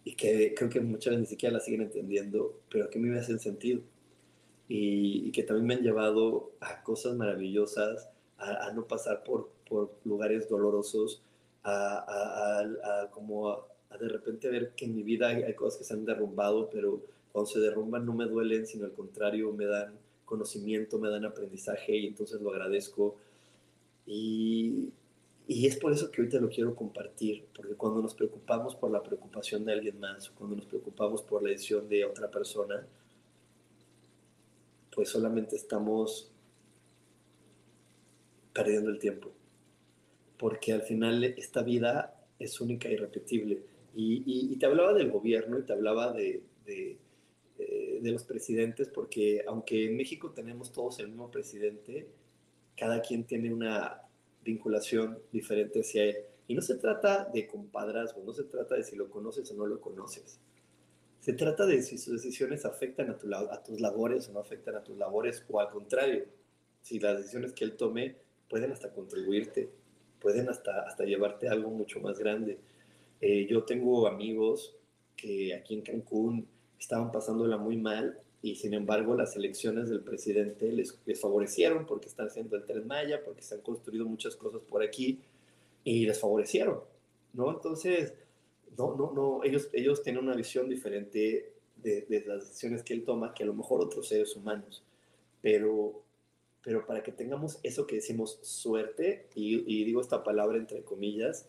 [0.05, 3.09] y que creo que muchas veces ni siquiera las siguen entendiendo, pero que a mí
[3.09, 3.81] me hacen sentido
[4.69, 10.47] y, que también me han llevado a cosas maravillosas, a, no pasar por, por, lugares
[10.47, 11.21] dolorosos,
[11.63, 12.62] a,
[13.03, 16.69] a como de repente ver que en mi vida hay, cosas que se han derrumbado,
[16.69, 17.01] pero
[17.32, 19.93] cuando se derrumban no me duelen, sino al contrario, me dan
[20.25, 23.17] conocimiento, me dan aprendizaje y entonces lo agradezco.
[24.05, 24.91] Y,
[25.47, 29.01] y es por eso que te lo quiero compartir, porque cuando nos preocupamos por la
[29.01, 32.86] preocupación de alguien más, cuando nos preocupamos por la decisión de otra persona,
[34.99, 36.29] pues solamente estamos
[38.51, 39.31] perdiendo el tiempo.
[40.38, 43.63] Porque al final esta vida es única y repetible.
[43.95, 46.97] Y, te hablaba del gobierno y te hablaba eh, de,
[48.12, 52.09] los presidentes, porque aunque en México tenemos todos el mismo presidente,
[52.75, 54.01] cada quien tiene una
[54.43, 56.17] vinculación diferente hacia él.
[56.45, 59.65] Y no se trata de compadrazgo, no se trata de si lo conoces o no
[59.65, 60.41] lo conoces.
[61.19, 64.75] Se trata de si sus decisiones afectan a, tu, a tus labores o no afectan
[64.75, 66.25] a tus labores, o al contrario,
[66.82, 68.15] si las decisiones que él tome
[68.49, 69.69] pueden hasta contribuirte,
[70.19, 72.58] pueden hasta, hasta llevarte a algo mucho más grande.
[73.21, 74.75] Eh, yo tengo amigos
[75.15, 76.47] que aquí en Cancún
[76.79, 82.08] estaban pasándola muy mal y sin embargo las elecciones del presidente les, les favorecieron porque
[82.08, 85.19] están haciendo el Tren Maya, porque se han construido muchas cosas por aquí
[85.84, 86.79] y les favorecieron,
[87.34, 87.51] ¿no?
[87.51, 88.13] Entonces,
[88.80, 93.04] no, no, no, ellos, ellos tienen una visión diferente de, de, las decisiones que él
[93.04, 94.86] toma que a lo mejor otros seres humanos.
[95.42, 96.02] Pero,
[96.63, 101.46] pero para que tengamos eso que decimos suerte, y, y digo esta palabra entre comillas,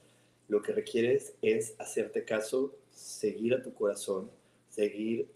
[0.49, 4.29] lo que requieres es hacerte caso, seguir a tu corazón,
[4.69, 5.29] seguir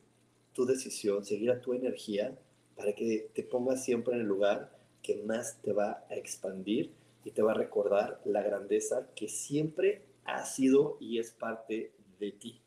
[0.52, 2.36] tu decisión, seguir a tu energía,
[2.74, 6.90] para que te pongas siempre en el lugar que más te va a expandir
[7.24, 12.32] y te va a recordar la grandeza que siempre ha sido y es parte de
[12.32, 12.62] ti.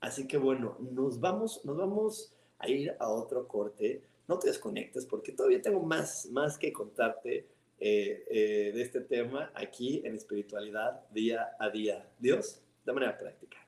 [0.00, 4.04] Así que bueno, nos vamos, nos vamos a ir a otro corte.
[4.26, 7.48] No te desconectes porque todavía tengo más, más que contarte
[7.80, 12.08] eh, eh, de este tema aquí en espiritualidad día a día.
[12.18, 13.67] Dios, de manera práctica.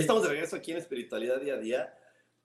[0.00, 1.94] Estamos de regreso aquí en Espiritualidad Día a Día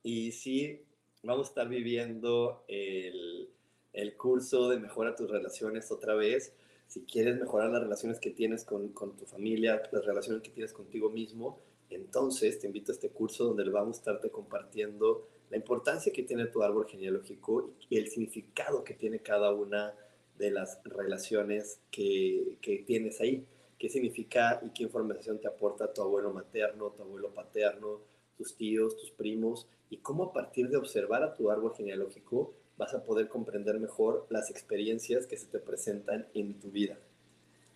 [0.02, 0.82] y sí,
[1.22, 3.48] vamos a estar viviendo el,
[3.94, 6.56] el curso de Mejora tus relaciones otra vez.
[6.88, 10.74] Si quieres mejorar las relaciones que tienes con, con, tu familia, las relaciones que tienes
[10.74, 11.60] contigo mismo,
[11.92, 16.48] entonces te invito a este curso donde vamos a estarte compartiendo la importancia que tiene
[16.48, 19.94] tu árbol genealógico y el significado que tiene cada una
[20.40, 23.46] de las relaciones que, que tienes ahí
[23.84, 28.00] qué significa y qué información te aporta tu abuelo materno, tu abuelo paterno,
[28.38, 32.94] tus tíos, tus primos, y cómo a partir de observar a tu árbol genealógico vas
[32.94, 36.98] a poder comprender mejor las experiencias que se te presentan en tu vida.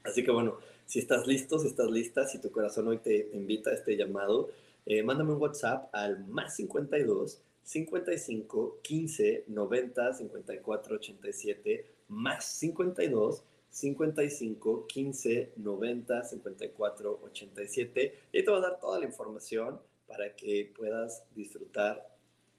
[0.02, 3.72] Así que bueno, si estás listo, si estás lista, si tu corazón hoy te, invita
[3.72, 4.48] a este llamado,
[4.86, 14.88] eh, mándame un WhatsApp al más 52 55 15 90 54 87 más 52 55
[14.88, 18.20] 15 90 54 87.
[18.32, 22.08] Y te voy a dar toda la información para que puedas disfrutar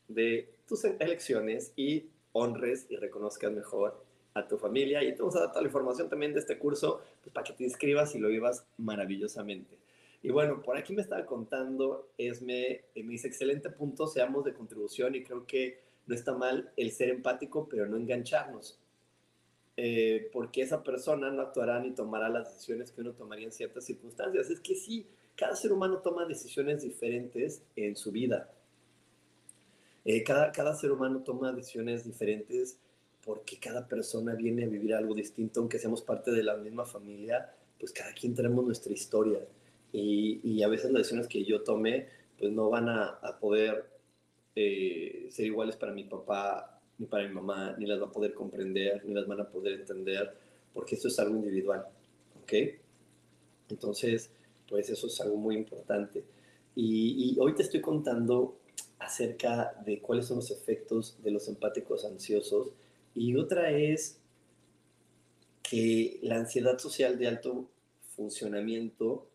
[0.06, 5.02] de tus elecciones y honres y reconozcas mejor a tu familia.
[5.02, 7.52] Y te vamos a dar toda la información también de este curso pues, para que
[7.52, 9.76] te inscribas y lo vivas maravillosamente.
[10.22, 15.14] Y bueno, por aquí me estaba contando, Esme, me dice, excelente punto, seamos de contribución
[15.14, 18.78] y creo que no está mal el ser empático, pero no engancharnos.
[19.80, 23.84] Eh, porque esa persona no actuará ni tomará las decisiones que uno tomaría en ciertas
[23.84, 24.50] circunstancias.
[24.50, 28.50] Es que sí, cada ser humano toma decisiones diferentes en su vida.
[30.04, 32.76] Eh, cada, cada ser humano toma decisiones diferentes
[33.24, 37.54] porque cada persona viene a vivir algo distinto, aunque seamos parte de la misma familia,
[37.78, 39.46] pues cada quien tenemos nuestra historia.
[39.92, 43.88] Y, y a veces las decisiones que yo tome, pues no van a, a poder
[44.56, 48.34] eh, ser iguales para mi papá ni para mi mamá, ni las va a poder
[48.34, 50.36] comprender, ni las van a poder entender,
[50.74, 51.86] porque esto es algo individual,
[52.42, 52.52] ¿ok?
[53.70, 54.30] Entonces,
[54.68, 56.24] pues eso es algo muy importante.
[56.74, 58.58] Y, hoy te estoy contando
[58.98, 62.72] acerca de cuáles son los efectos de los empáticos ansiosos
[63.14, 64.18] y otra es
[65.62, 67.68] que la ansiedad social de alto
[68.16, 69.26] funcionamiento,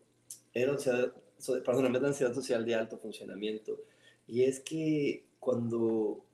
[0.52, 0.76] era
[1.64, 3.78] perdón, la ansiedad social de alto funcionamiento,
[4.26, 6.24] y es que cuando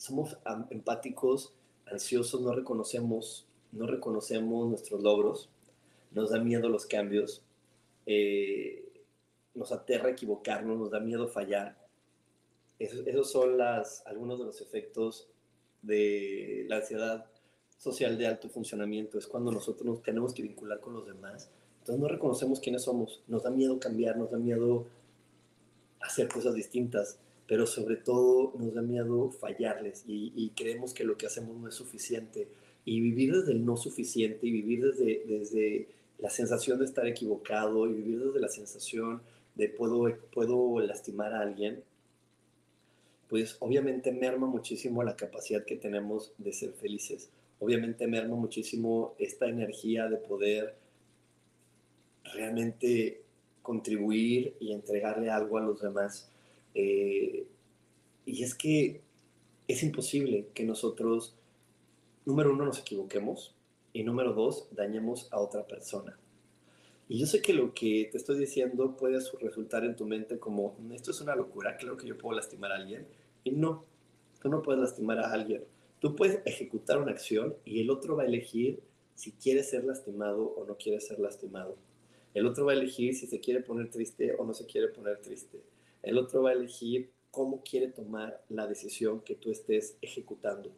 [0.00, 0.38] somos
[0.70, 1.52] empáticos,
[1.84, 5.50] ansiosos, no reconocemos, no reconocemos nuestros logros,
[6.10, 7.42] nos da miedo los cambios,
[8.06, 9.04] eh,
[9.54, 11.76] nos aterra equivocarnos, nos da miedo fallar.
[12.78, 15.28] Esos, son las, algunos de los efectos
[15.82, 17.26] de la ansiedad
[17.76, 19.18] social de alto funcionamiento.
[19.18, 21.50] Es cuando nosotros nos tenemos que vincular con los demás.
[21.80, 23.22] Entonces no reconocemos quiénes somos.
[23.26, 24.86] Nos da miedo cambiar, nos da miedo
[26.00, 27.18] hacer cosas distintas
[27.50, 31.74] pero sobre todo nos da miedo fallarles y, creemos que lo que hacemos no es
[31.74, 32.46] suficiente.
[32.84, 35.88] Y vivir desde el no suficiente y vivir desde, desde
[36.20, 39.20] la sensación de estar equivocado y vivir desde la sensación
[39.56, 41.82] de puedo, puedo lastimar a alguien,
[43.28, 47.30] pues obviamente merma muchísimo la capacidad que tenemos de ser felices.
[47.58, 50.76] Obviamente merma muchísimo esta energía de poder
[52.32, 53.22] realmente
[53.60, 56.30] contribuir y entregarle algo a los demás.
[56.74, 57.46] Eh,
[58.26, 59.02] y es que
[59.68, 61.36] es imposible que nosotros,
[62.24, 63.54] número uno, nos equivoquemos
[63.92, 66.18] y número dos, dañemos a otra persona.
[67.08, 70.76] Y yo sé que lo que te estoy diciendo puede resultar en tu mente como,
[70.92, 73.06] esto es una locura, creo que yo puedo lastimar a alguien.
[73.42, 73.84] Y no,
[74.40, 75.64] tú no puedes lastimar a alguien.
[75.98, 78.80] Tú puedes ejecutar una acción y el otro va a elegir
[79.16, 81.76] si quiere ser lastimado o no quiere ser lastimado.
[82.32, 85.18] El otro va a elegir si se quiere poner triste o no se quiere poner
[85.18, 85.60] triste.
[86.02, 90.72] El otro va a elegir cómo quiere tomar la decisión que tú estés ejecutando.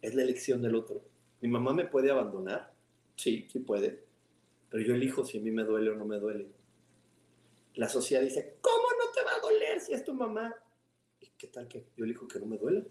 [0.00, 1.02] Es la elección del otro.
[1.40, 2.72] ¿Mi mamá me puede abandonar?
[3.16, 4.04] Sí, sí puede.
[4.70, 6.48] Pero yo elijo si a mí me duele o no me duele.
[7.74, 10.54] La sociedad dice, ¿cómo no te va a doler si es tu mamá?
[11.20, 12.86] ¿Y qué tal que yo elijo que no me duele?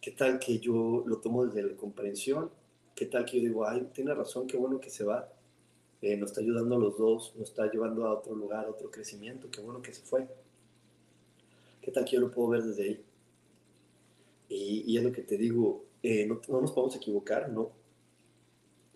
[0.00, 2.50] ¿Qué tal que yo lo tomo desde la comprensión?
[2.94, 5.32] ¿Qué tal que yo digo, ay, tiene razón, qué bueno que se va?
[6.02, 8.90] Eh, nos está ayudando a los dos, nos está llevando a otro lugar, a otro
[8.90, 10.26] crecimiento, qué bueno que se fue.
[11.82, 13.04] ¿Qué tal que yo lo puedo ver desde ahí?
[14.48, 17.70] Y, es lo que te digo, eh, no, nos podemos equivocar, ¿no?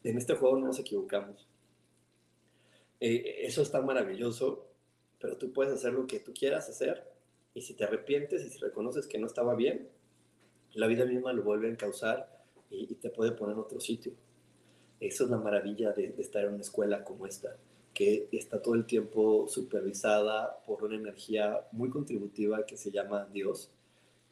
[0.02, 1.46] En este juego no nos equivocamos.
[3.00, 4.66] Eh, eso está maravilloso,
[5.20, 7.06] pero tú puedes hacer lo que tú quieras hacer
[7.54, 9.88] y si te arrepientes y si reconoces que no estaba bien,
[10.72, 14.12] la vida misma lo vuelve a encauzar y, y te puede poner en otro sitio.
[15.04, 17.54] Eso es la maravilla de, estar en una escuela como esta,
[17.92, 23.70] que está todo el tiempo supervisada por una energía muy contributiva que se llama Dios.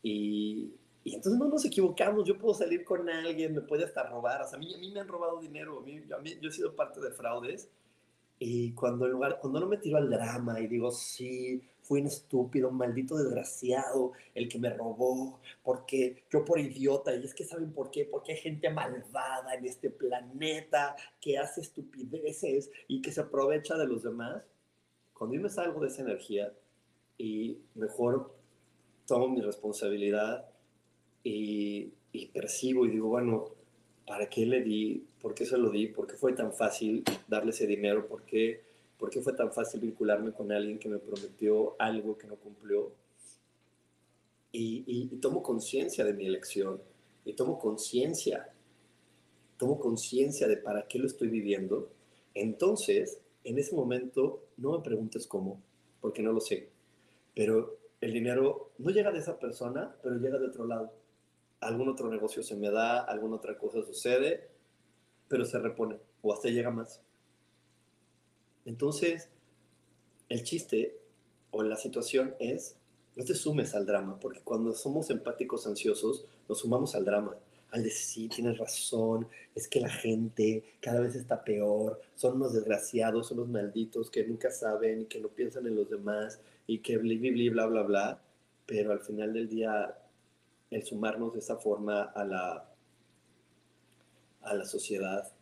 [0.03, 0.73] Y,
[1.05, 4.57] entonces no nos equivocamos, yo puedo salir con alguien, me puede hasta robar, o sea,
[4.57, 7.11] a mí, a mí me han robado dinero, a mí, yo he sido parte de
[7.11, 7.69] fraudes
[8.45, 12.09] y cuando, en lugar, cuando no me tiro al drama y digo, sí, fui un
[12.09, 17.45] estúpido, un maldito desgraciado, el que me robó, porque yo por idiota, y es que
[17.45, 23.13] saben por qué, porque hay gente malvada en este planeta que hace estupideces y que
[23.13, 24.43] se aprovecha de los demás.
[25.13, 26.53] Cuando yo me salgo de esa energía
[27.17, 28.35] y mejor
[29.07, 30.51] tomo mi responsabilidad
[31.23, 33.62] y, y percibo y digo, bueno,
[34.13, 35.07] ¿para qué le di?
[35.23, 35.87] ¿Por qué se lo di?
[35.87, 38.07] ¿Por qué fue tan fácil darle ese dinero?
[38.07, 38.63] ¿Por qué,
[38.99, 42.93] ¿Por qué fue tan fácil vincularme con alguien que me prometió algo que no cumplió?
[44.53, 46.83] Y, y, tomo conciencia de mi elección
[47.25, 48.53] y tomo conciencia,
[49.57, 51.89] tomo conciencia de para qué lo estoy viviendo.
[52.35, 55.59] Entonces, en ese momento, no me preguntes cómo,
[56.03, 56.69] porque no lo sé.
[57.35, 60.93] Pero el dinero no llega de esa persona, pero llega de otro lado
[61.63, 64.49] algún otro negocio se me da, alguna otra cosa sucede,
[65.29, 67.01] pero se repone o hasta llega más.
[68.65, 69.29] Entonces,
[70.29, 70.99] el chiste
[71.51, 72.77] o la situación es,
[73.17, 77.37] no te sumes al drama, porque cuando somos empáticos ansiosos, nos sumamos al drama,
[77.71, 82.53] al decir, sí, tienes razón, es que la gente cada vez está peor, son unos
[82.53, 86.79] desgraciados, son unos malditos que nunca saben y que no piensan en los demás y
[86.79, 88.23] que bla, bla, bla, bla, bla,
[88.67, 89.97] pero al final del día
[90.73, 92.69] el sumarnos de esa forma a la,
[94.43, 95.33] a la sociedad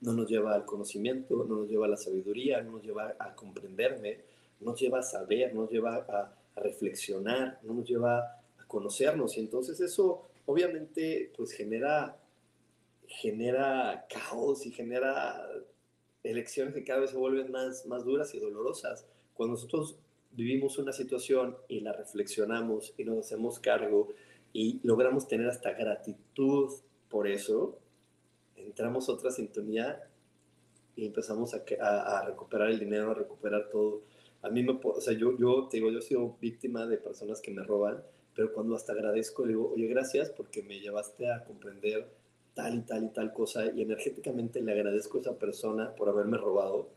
[0.00, 3.34] no nos lleva al conocimiento, no nos lleva a la sabiduría, no nos lleva a
[3.34, 4.18] comprenderme,
[4.60, 9.36] no nos lleva a saber, no nos lleva a, reflexionar, no nos lleva a conocernos.
[9.36, 12.16] Y entonces eso obviamente pues genera,
[13.08, 15.48] genera caos y genera
[16.22, 19.04] elecciones que cada vez se vuelven más, más duras y dolorosas.
[19.34, 19.96] Cuando nosotros
[20.30, 24.10] vivimos una situación y la reflexionamos y nos hacemos cargo
[24.54, 26.72] y logramos tener hasta gratitud
[27.10, 27.76] por eso,
[28.56, 30.08] entramos a otra sintonía
[30.96, 34.02] y empezamos a, a, recuperar el dinero, a recuperar todo.
[34.42, 37.40] A mí me, o sea, yo, yo te digo, yo he sido víctima de personas
[37.40, 38.00] que me roban,
[38.32, 42.08] pero cuando hasta agradezco, digo, oye, gracias porque me llevaste a comprender
[42.54, 46.38] tal y tal y tal cosa y energéticamente le agradezco a esa persona por haberme
[46.38, 46.90] robado.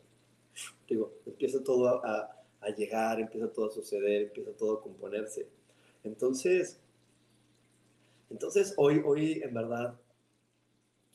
[0.87, 5.47] Digo, empieza todo a, a llegar, empieza todo a suceder, empieza todo a componerse.
[6.03, 6.79] Entonces,
[8.29, 9.99] entonces, hoy, hoy en verdad,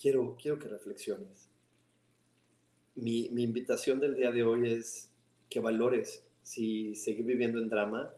[0.00, 1.48] quiero, quiero que reflexiones.
[2.94, 5.10] Mi, invitación del día de hoy es
[5.48, 8.12] que valores si seguir viviendo en drama,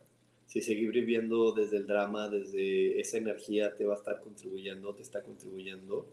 [0.46, 5.02] si seguir viviendo desde el drama, desde esa energía te va a estar contribuyendo, te
[5.02, 6.06] está contribuyendo,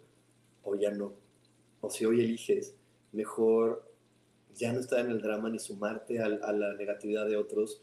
[0.63, 1.13] o ya no.
[1.81, 2.75] O si hoy eliges
[3.11, 3.89] mejor
[4.55, 7.81] ya no estar en el drama ni sumarte a, a la negatividad de otros,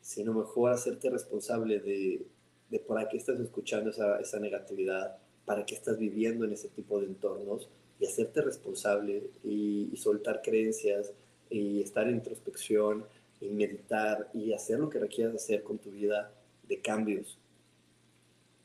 [0.00, 2.26] sino mejor hacerte responsable de,
[2.70, 7.00] de para qué estás escuchando esa, esa negatividad, para qué estás viviendo en ese tipo
[7.00, 11.12] de entornos y hacerte responsable y, soltar creencias
[11.48, 13.04] y estar en introspección
[13.40, 16.32] y meditar y hacer lo que requieras hacer con tu vida
[16.68, 17.38] de cambios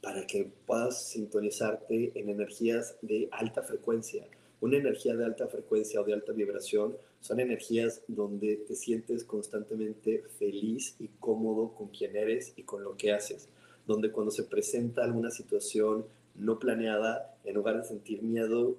[0.01, 4.27] para que puedas sintonizarte en energías de alta frecuencia.
[4.59, 10.23] Una energía de alta frecuencia o de alta vibración son energías donde te sientes constantemente
[10.39, 13.47] feliz y cómodo con quien eres y con lo que haces.
[13.87, 16.05] Donde cuando se presenta alguna situación
[16.35, 18.77] no planeada, en lugar de sentir miedo,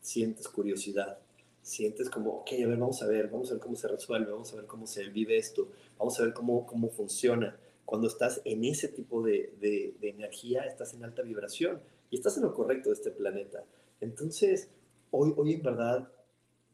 [0.00, 1.18] sientes curiosidad.
[1.62, 4.52] Sientes como, ok, a ver, vamos a ver, vamos a ver cómo se resuelve, vamos
[4.52, 7.56] a ver cómo se vive esto, vamos a ver cómo, cómo funciona.
[7.84, 11.80] Cuando estás en ese tipo de, de, de energía, estás en alta vibración
[12.10, 13.64] y estás en lo correcto de este planeta.
[14.00, 14.68] Entonces,
[15.10, 16.08] hoy, hoy en verdad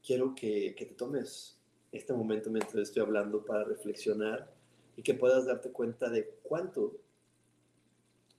[0.05, 1.57] quiero que, que, te tomes
[1.93, 4.51] este momento mientras estoy hablando para reflexionar
[4.97, 6.97] y que puedas darte cuenta de cuánto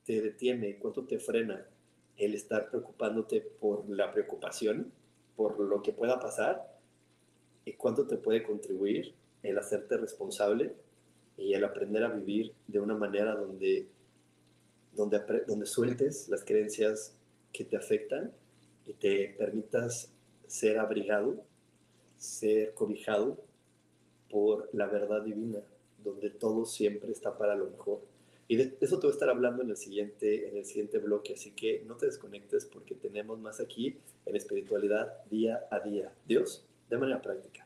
[0.06, 1.66] te detiene, cuánto te frena
[2.18, 4.92] el estar preocupándote por la preocupación,
[5.36, 6.80] por lo que pueda pasar,
[7.66, 10.74] y cuánto te puede contribuir el hacerte responsable
[11.38, 13.88] y el aprender a vivir de una manera donde,
[14.94, 17.16] donde, donde sueltes las creencias
[17.54, 18.32] que te afectan
[18.86, 20.12] y te permitas
[20.48, 21.44] ser abrigado
[22.22, 23.44] ser cobijado
[24.30, 25.60] por la verdad divina,
[26.04, 28.02] donde todo siempre está para lo mejor.
[28.52, 31.36] Y de eso te voy a estar hablando en el siguiente, en el siguiente bloque,
[31.36, 33.96] así que no te desconectes porque tenemos más aquí
[34.26, 36.12] en espiritualidad día a día.
[36.28, 37.66] Dios, de manera práctica.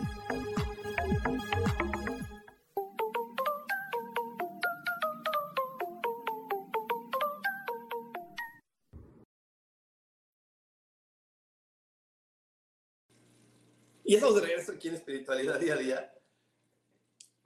[14.11, 16.13] Y estamos de regreso aquí en Espiritualidad Día a Día.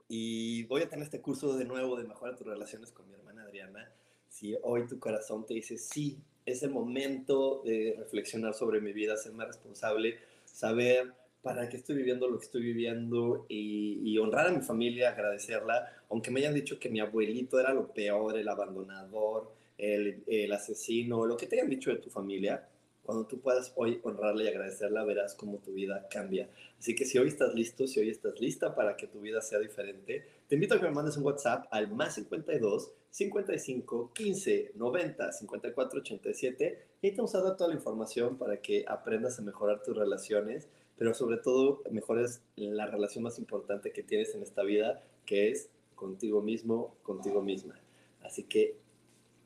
[0.08, 3.44] Y voy a tener este curso de nuevo de mejorar tus relaciones con mi hermana
[3.44, 3.88] Adriana.
[4.28, 9.16] Si hoy tu corazón te dice, sí, es el momento de reflexionar sobre mi vida,
[9.16, 14.48] ser más responsable, saber para qué estoy viviendo lo que estoy viviendo y, y, honrar
[14.48, 18.48] a mi familia, agradecerla, aunque me hayan dicho que mi abuelito era lo peor, el
[18.48, 22.68] abandonador, el, el asesino, lo que te hayan dicho de tu familia,
[23.06, 26.50] cuando tú puedas hoy honrarla y agradecerla, verás cómo tu vida cambia.
[26.78, 29.60] Así que si hoy estás listo, si hoy estás lista para que tu vida sea
[29.60, 35.32] diferente, te invito a que me mandes un WhatsApp al más 52 55 15 90
[35.32, 39.42] 54 87 y ahí te vamos a dar toda la información para que aprendas a
[39.42, 44.64] mejorar tus relaciones, pero sobre todo mejores la relación más importante que tienes en esta
[44.64, 47.80] vida, que es contigo mismo, contigo misma.
[48.22, 48.76] Así que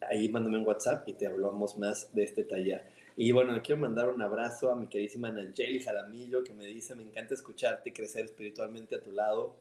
[0.00, 2.99] ahí mándame un WhatsApp y te hablamos más de este taller.
[3.23, 7.03] Y bueno, quiero mandar un abrazo a mi queridísima Nayeli Jaramillo, que me dice, me
[7.03, 9.57] encanta escucharte y crecer espiritualmente a tu lado.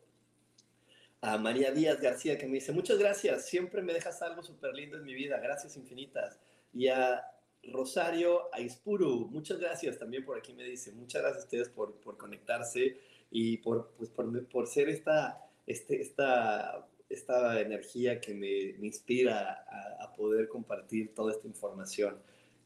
[1.20, 4.96] A María Díaz García, que me dice, muchas gracias, siempre me dejas algo súper lindo
[4.96, 6.40] en mi vida, gracias infinitas.
[6.74, 7.22] Y a
[7.64, 12.16] Rosario Aispuru, muchas gracias también por aquí me dice, muchas gracias a ustedes por, por
[12.16, 12.98] conectarse
[13.30, 19.66] y por, pues, por, por ser esta, este, esta, esta energía que me, me inspira
[19.68, 22.16] a, a poder compartir toda esta información.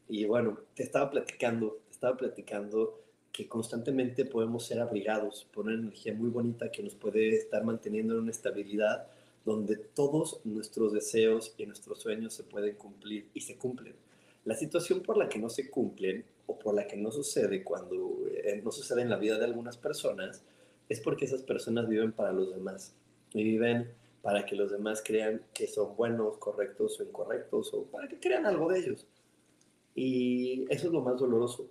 [0.08, 3.00] Y bueno, te estaba platicando, te estaba platicando
[3.32, 8.14] que constantemente podemos ser abrigados por una energía muy bonita que nos puede estar manteniendo
[8.14, 9.08] en una estabilidad
[9.44, 13.94] donde todos nuestros deseos y nuestros sueños se pueden cumplir y se cumplen.
[14.44, 18.18] La situación por la que no se cumplen o por la que no sucede cuando
[18.30, 20.42] eh, no sucede en la vida de algunas personas
[20.88, 22.94] es porque esas personas viven para los demás
[23.32, 23.90] y viven
[24.22, 28.46] para que los demás crean que son buenos, correctos o incorrectos o para que crean
[28.46, 29.06] algo de ellos.
[29.94, 31.68] Y eso es lo más doloroso,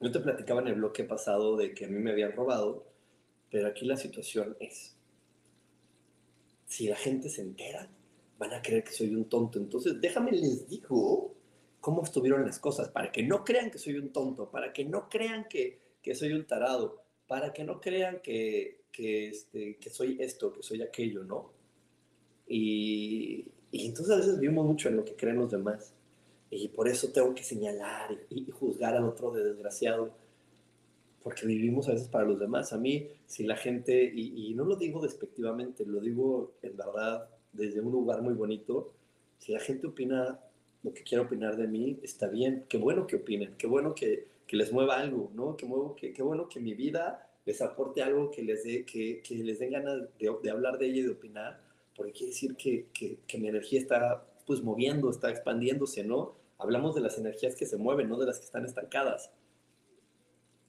[0.00, 2.86] yo te platicaba en el bloque pasado de que a mí me habían robado,
[3.50, 4.96] pero aquí la situación es,
[6.66, 7.88] si la gente se entera,
[8.38, 9.58] van a creer que soy un tonto.
[9.58, 11.34] Entonces, déjame les digo
[11.80, 15.08] cómo estuvieron las cosas, para que no crean que soy un tonto, para que no
[15.08, 20.52] crean que, que soy un tarado, para que no crean que, que, este, soy esto,
[20.52, 21.52] que soy aquello, ¿no?
[22.46, 25.95] Y, y entonces a veces vivimos mucho en lo que creen los demás.
[26.56, 30.10] Y por eso tengo que señalar y, juzgar al otro de desgraciado,
[31.22, 32.72] porque vivimos a veces para los demás.
[32.72, 37.80] A mí, si la gente, y, no lo digo despectivamente, lo digo en verdad desde
[37.80, 38.92] un lugar muy bonito,
[39.38, 40.40] si la gente opina
[40.82, 44.28] lo que quiera opinar de mí, está bien, qué bueno que opinen, qué bueno que,
[44.46, 45.56] que les mueva algo, ¿no?
[45.56, 49.34] Qué, muevo, qué bueno que mi vida les aporte algo que les dé, que, que
[49.36, 51.60] les den ganas de, de, hablar de ella y de opinar,
[51.94, 56.34] porque quiere decir que, que, que mi energía está pues moviendo, está expandiéndose, ¿no?
[56.58, 59.30] Hablamos de las energías que se mueven, no de las que están estancadas.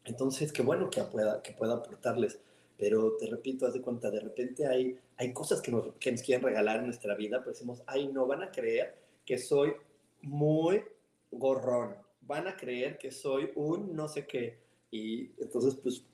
[0.05, 2.39] Entonces, qué bueno que pueda, que pueda aportarles.
[2.77, 6.21] Pero te repito, haz de cuenta, de repente hay, hay cosas que nos, que nos
[6.21, 9.73] quieren regalar en nuestra vida, pero decimos, ay, no, van a creer que soy
[10.21, 10.83] muy
[11.31, 11.95] gorrón.
[12.21, 14.59] Van a creer que soy un no sé qué.
[14.91, 16.05] Y entonces, pues,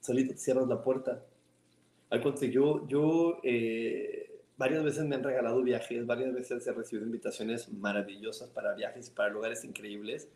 [0.00, 1.24] solito te cierras la puerta.
[2.10, 7.06] Al contrario, yo, yo eh, varias veces me han regalado viajes, varias veces he recibido
[7.06, 10.28] invitaciones maravillosas para viajes para lugares increíbles.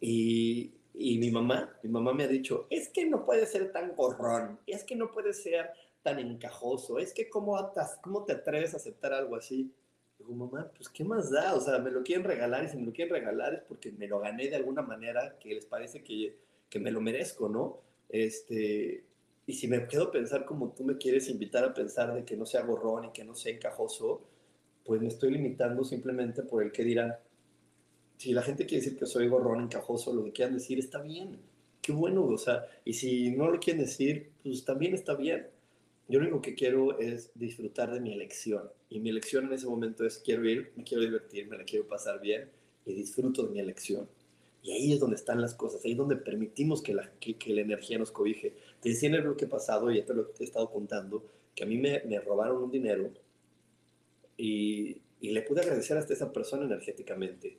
[0.00, 3.94] Y, y, mi mamá, mi mamá me ha dicho, es que no puede ser tan
[3.96, 5.70] gorrón, es que no puede ser
[6.02, 7.72] tan encajoso, es que cómo,
[8.02, 9.72] cómo te atreves a aceptar algo así.
[10.18, 12.86] Digo, mamá, pues qué más da, o sea, me lo quieren regalar y si me
[12.86, 16.38] lo quieren regalar es porque me lo gané de alguna manera que les parece que,
[16.68, 17.80] que me lo merezco, ¿no?
[18.08, 19.04] Este,
[19.46, 22.36] y si me quedo a pensar como tú me quieres invitar a pensar de que
[22.36, 24.22] no sea gorrón y que no sea encajoso,
[24.84, 27.14] pues me estoy limitando simplemente por el que dirán.
[28.16, 31.38] Si la gente quiere decir que soy gorrón, encajoso, lo que quieran decir está bien.
[31.82, 35.46] Qué bueno, o sea, y si no lo quieren decir, pues también está bien.
[36.08, 38.70] Yo lo único que quiero es disfrutar de mi elección.
[38.88, 41.86] Y mi elección en ese momento es quiero ir, me quiero divertir, me la quiero
[41.86, 42.48] pasar bien
[42.86, 44.08] y disfruto de mi elección.
[44.64, 47.60] Y ahí es donde están las cosas, ahí es donde permitimos que la, que, la
[47.60, 48.56] energía nos cobije.
[48.80, 51.22] Te decía en el bloque pasado, y ya te lo he estado contando,
[51.54, 53.10] que a mí me, me robaron un dinero
[54.38, 57.58] y, y, le pude agradecer hasta esa persona energéticamente.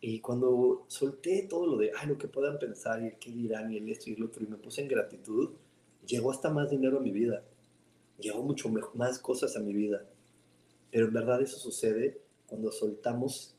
[0.00, 3.76] Y cuando solté todo lo de, ay, lo que puedan pensar y qué dirán y
[3.76, 5.50] el esto y el otro, y me puse en gratitud,
[6.04, 7.44] llegó hasta más dinero a mi vida.
[8.18, 10.04] Llegó mucho más cosas a mi vida.
[10.90, 13.54] Pero en verdad eso sucede cuando soltamos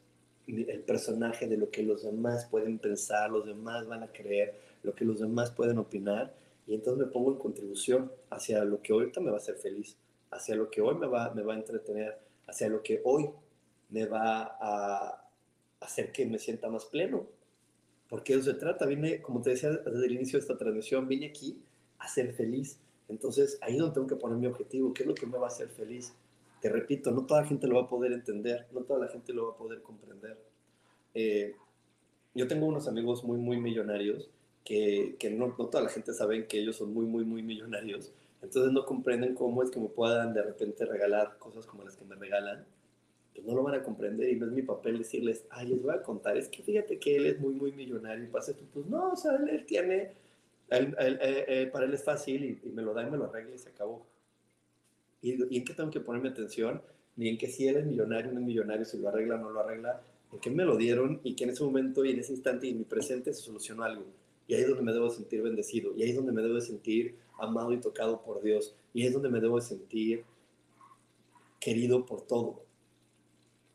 [0.49, 4.93] el personaje de lo que los demás pueden pensar, los demás van a creer, lo
[4.93, 6.33] que los demás pueden opinar,
[6.65, 9.97] y entonces me pongo en contribución hacia lo que ahorita me va a hacer feliz,
[10.31, 13.29] hacia lo que hoy me va, me va a entretener, hacia lo que hoy
[13.89, 15.27] me va a
[15.79, 17.27] hacer que me sienta más pleno.
[18.07, 21.27] Porque eso se trata, vine, como te decía desde el inicio de esta transmisión, vine
[21.27, 21.61] aquí
[21.99, 22.79] a ser feliz.
[23.07, 25.45] Entonces ahí es donde tengo que poner mi objetivo, ¿qué es lo que me va
[25.45, 26.13] a hacer feliz?
[26.61, 29.33] Te repito, no toda la gente lo va a poder entender, no toda la gente
[29.33, 30.37] lo va a poder comprender.
[31.13, 31.55] Eh,
[32.35, 34.29] yo tengo unos amigos muy, muy millonarios
[34.63, 38.11] que, que no, no, toda la gente sabe que ellos son muy, muy, muy millonarios.
[38.41, 42.05] Entonces no comprenden cómo es que me puedan de repente regalar cosas como las que
[42.05, 42.65] me regalan.
[43.33, 45.93] Pues no lo van a comprender y no es mi papel decirles, ay, les voy
[45.93, 48.65] a contar, es que fíjate que él es muy, muy millonario y pasa esto.
[48.73, 50.11] Pues no, o sea, él, tiene,
[50.67, 53.69] para él es fácil y, y me lo da y me lo arregla y se
[53.69, 54.05] acabó
[55.21, 56.81] ¿Y, en qué tengo que ponerme atención?
[57.15, 59.59] Ni en que si eres millonario no es millonario, si lo arregla o no lo
[59.59, 60.01] arregla,
[60.31, 62.71] en qué me lo dieron y que en ese momento y en ese instante y
[62.71, 64.05] en mi presente se solucionó algo.
[64.47, 65.93] Y ahí es donde me debo sentir bendecido.
[65.95, 68.75] Y ahí es donde me debo sentir amado y tocado por Dios.
[68.93, 70.23] Y ahí es donde me debo sentir
[71.59, 72.63] querido por todo.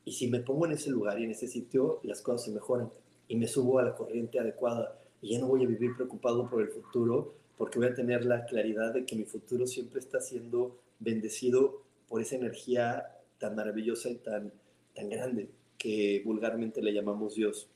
[0.04, 2.90] Y si me pongo en ese lugar y en ese sitio, las cosas se mejoran.
[3.28, 4.98] Y me subo a la corriente adecuada.
[5.22, 8.44] Y ya no voy a vivir preocupado por el futuro, porque voy a tener la
[8.44, 14.16] claridad de que mi futuro siempre está siendo bendecido por esa energía tan maravillosa y
[14.16, 14.52] tan,
[14.94, 17.68] tan grande que vulgarmente le llamamos Dios.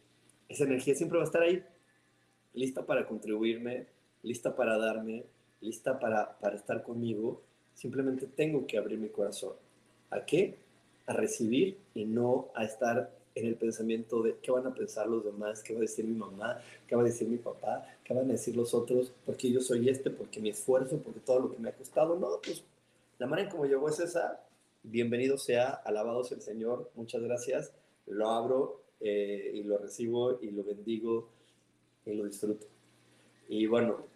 [0.48, 1.62] Esa energía siempre va a estar ahí,
[2.54, 3.86] lista para contribuirme,
[4.22, 5.24] lista para darme,
[5.60, 7.42] lista para, para estar conmigo.
[7.74, 9.52] Simplemente tengo que abrir mi corazón.
[10.10, 10.56] ¿A qué?
[11.06, 15.24] A recibir y no a estar en el pensamiento de qué van a pensar los
[15.24, 18.28] demás, qué va a decir mi mamá, qué va a decir mi papá, qué van
[18.28, 21.60] a decir los otros, porque yo soy este, porque mi esfuerzo, porque todo lo que
[21.60, 22.18] me ha costado.
[22.18, 22.64] No, pues
[23.18, 24.44] la manera en como llegó es esa.
[24.82, 27.74] Bienvenido sea, alabado sea el Señor, muchas gracias.
[28.06, 31.28] Lo abro eh, y lo recibo y lo bendigo
[32.06, 32.66] y lo disfruto.
[33.48, 34.06] Y bueno,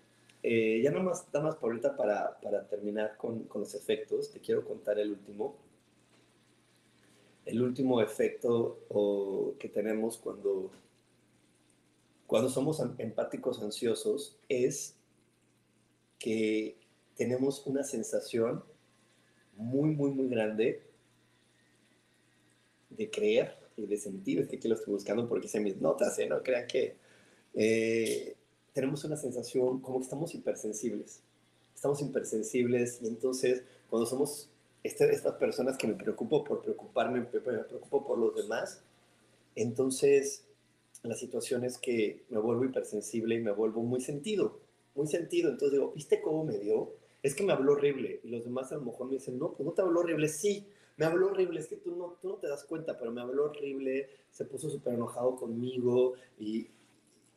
[0.42, 4.30] eh, ya nada más, nada más por ahorita para, para terminar con, con, los efectos,
[4.30, 5.56] te quiero contar el último.
[7.44, 8.78] El último efecto
[9.58, 10.70] que tenemos cuando,
[12.28, 14.94] cuando somos empáticos ansiosos es
[16.20, 16.78] que
[17.16, 18.62] tenemos una sensación
[19.56, 20.82] muy, muy, muy grande
[22.90, 24.40] de creer y de sentir.
[24.40, 26.26] Es que aquí lo estoy buscando porque hice mis notas, ¿eh?
[26.26, 26.96] No crean que...
[27.54, 28.36] Eh,
[28.72, 31.20] tenemos una sensación como que estamos hipersensibles.
[31.74, 34.48] Estamos hipersensibles y entonces cuando somos
[34.82, 38.82] este, estas personas que me preocupo por preocuparme, me preocupo por los demás,
[39.54, 40.44] entonces
[41.02, 44.60] la situación es que me vuelvo hipersensible y me vuelvo muy sentido,
[44.94, 45.50] muy sentido.
[45.50, 46.92] Entonces digo, ¿viste cómo me dio?
[47.22, 48.20] Es que me habló horrible.
[48.24, 50.28] Y los demás a lo mejor me dicen, no, pues no te habló horrible.
[50.28, 50.66] Sí,
[50.96, 51.60] me habló horrible.
[51.60, 54.08] Es que tú no, tú no te das cuenta, pero me habló horrible.
[54.30, 56.68] Se puso súper enojado conmigo y,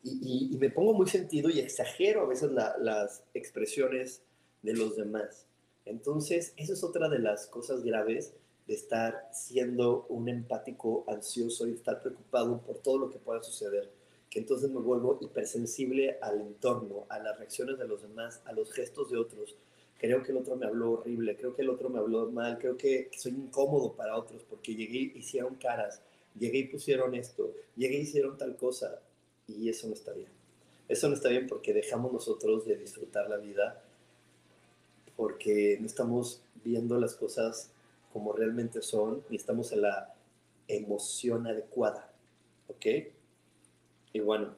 [0.02, 4.22] y, me pongo muy sentido y exagero a veces las expresiones
[4.62, 5.46] de los demás.
[5.84, 8.34] Entonces, eso es otra de las cosas graves
[8.66, 13.90] de estar siendo un empático ansioso y estar preocupado por todo lo que pueda suceder.
[14.28, 18.72] Que entonces me vuelvo hipersensible al entorno, a las reacciones de los demás, a los
[18.72, 19.56] gestos de otros.
[19.98, 22.76] Creo que el otro me habló horrible, creo que el otro me habló mal, creo
[22.76, 26.02] que, soy incómodo para otros porque llegué y hicieron caras,
[26.38, 29.00] llegué y pusieron esto, llegué y hicieron tal cosa
[29.46, 30.28] y eso no está bien.
[30.88, 33.82] Eso no está bien porque dejamos nosotros de disfrutar la vida,
[35.16, 37.70] porque no estamos viendo las cosas
[38.12, 40.14] como realmente son, ni estamos en la
[40.68, 42.12] emoción adecuada.
[42.68, 42.86] ¿Ok?
[44.12, 44.54] Y bueno,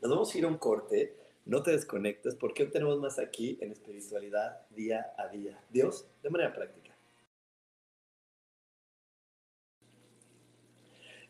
[0.00, 1.14] nos vamos a ir a un corte.
[1.48, 5.58] No te desconectes porque hoy tenemos más aquí en espiritualidad día a día.
[5.70, 6.94] Dios, de manera práctica.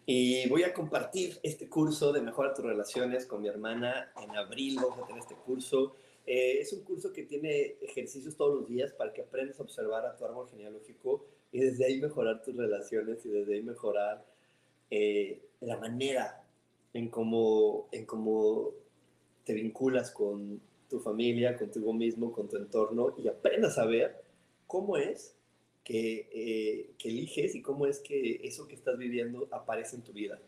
[0.04, 4.10] Y voy a compartir este curso de Mejora tus relaciones con mi hermana.
[4.20, 5.94] En abril vamos a tener este curso.
[6.26, 10.04] Eh, es un curso que tiene ejercicios todos los días para que aprendas a observar
[10.04, 14.26] a tu árbol genealógico y desde ahí mejorar tus relaciones y desde ahí mejorar
[14.90, 16.42] eh, la manera
[16.92, 18.74] en cómo, en cómo
[19.48, 24.22] te vinculas con tu familia, contigo mismo, con tu entorno y aprendas a ver
[24.66, 25.34] cómo es
[25.86, 30.38] eh, que, eliges y cómo es que eso que estás viviendo aparece en tu vida,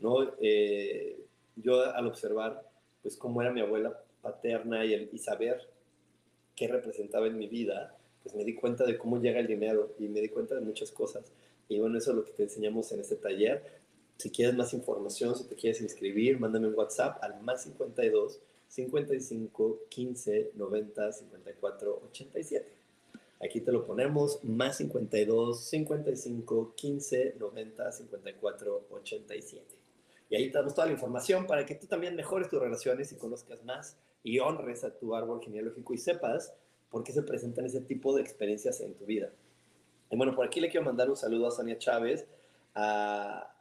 [0.00, 0.32] ¿no?
[0.40, 2.68] Eh, yo al observar,
[3.00, 5.60] pues, cómo era mi abuela paterna y, el, y saber
[6.56, 10.08] qué representaba en mi vida, pues me di cuenta de cómo llega el dinero y
[10.08, 11.30] me di cuenta de muchas cosas.
[11.68, 13.62] Y bueno, eso es lo que te enseñamos en este taller.
[14.16, 19.80] Si quieres más información, si te quieres inscribir, mándame un WhatsApp al más 52 55
[19.88, 22.78] 15 90 54 87.
[23.40, 29.64] Aquí te lo ponemos, más 52, 55, 15, 90, 54, 87.
[30.30, 33.16] Y ahí te damos toda la información para que tú también mejores tus relaciones y
[33.16, 36.52] conozcas más y honres a tu árbol genealógico y sepas
[36.90, 39.30] por qué se presentan ese tipo de experiencias en tu vida.
[40.10, 42.26] Y bueno, por aquí le quiero mandar un saludo a Sonia Chávez,
[42.74, 43.54] a,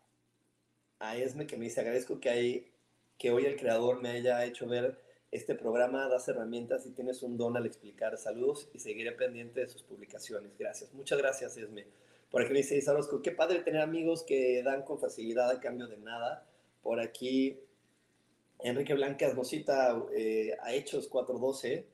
[1.00, 2.72] a Esme que me dice, agradezco que, hay,
[3.18, 5.00] que hoy el creador me haya hecho ver
[5.32, 8.18] este programa das herramientas y tienes un don al explicar.
[8.18, 10.58] Saludos y seguiré pendiente de sus publicaciones.
[10.58, 10.94] Gracias.
[10.94, 11.86] Muchas gracias, Esme.
[12.32, 15.88] Por aquí me dice Isarosco, qué padre tener amigos que dan con facilidad a cambio
[15.88, 16.46] de nada.
[16.82, 17.60] Por aquí,
[18.60, 21.86] Enrique Blancas nos cita eh, a Hechos 4.12.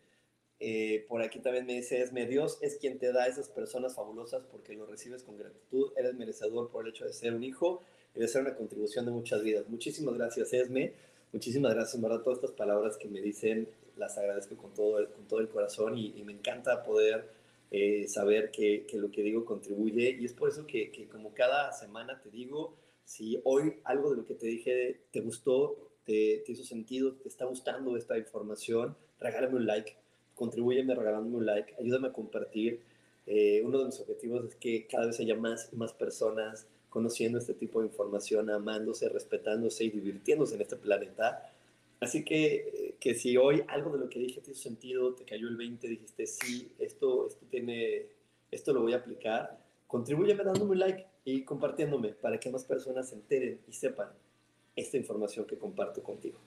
[0.59, 3.95] Eh, por aquí también me dice Esme, Dios es quien te da a esas personas
[3.95, 5.91] fabulosas porque lo recibes con gratitud.
[5.97, 7.81] Eres merecedor por el hecho de ser un hijo
[8.15, 9.67] y de ser una contribución de muchas vidas.
[9.67, 10.93] Muchísimas gracias, Esme.
[11.33, 13.67] Muchísimas gracias, verdad, todas estas palabras que me dicen
[13.97, 17.27] las agradezco con todo el, con todo el corazón y, me encanta poder
[17.71, 21.33] eh, saber que, que, lo que digo contribuye y es por eso que, que, como
[21.33, 25.75] cada semana te digo, si hoy algo de lo que te dije te gustó,
[26.05, 29.95] te, te hizo sentido, te está gustando esta información, regálame un like,
[30.35, 32.81] contribúyeme regalándome un like, ayúdame a compartir.
[33.25, 37.39] Eh, uno de mis objetivos es que cada vez haya más y más personas conociendo
[37.39, 41.51] este tipo de información, amándose, respetándose y divirtiéndose en este planeta.
[41.99, 45.47] Así que, que si hoy algo de lo que dije te hizo sentido, te cayó
[45.47, 48.09] el 20, dijiste, sí, esto, esto, tiene,
[48.51, 53.09] esto lo voy a aplicar, contribúyeme dándome un like y compartiéndome para que más personas
[53.09, 54.09] se enteren y sepan
[54.75, 56.37] esta información que comparto contigo.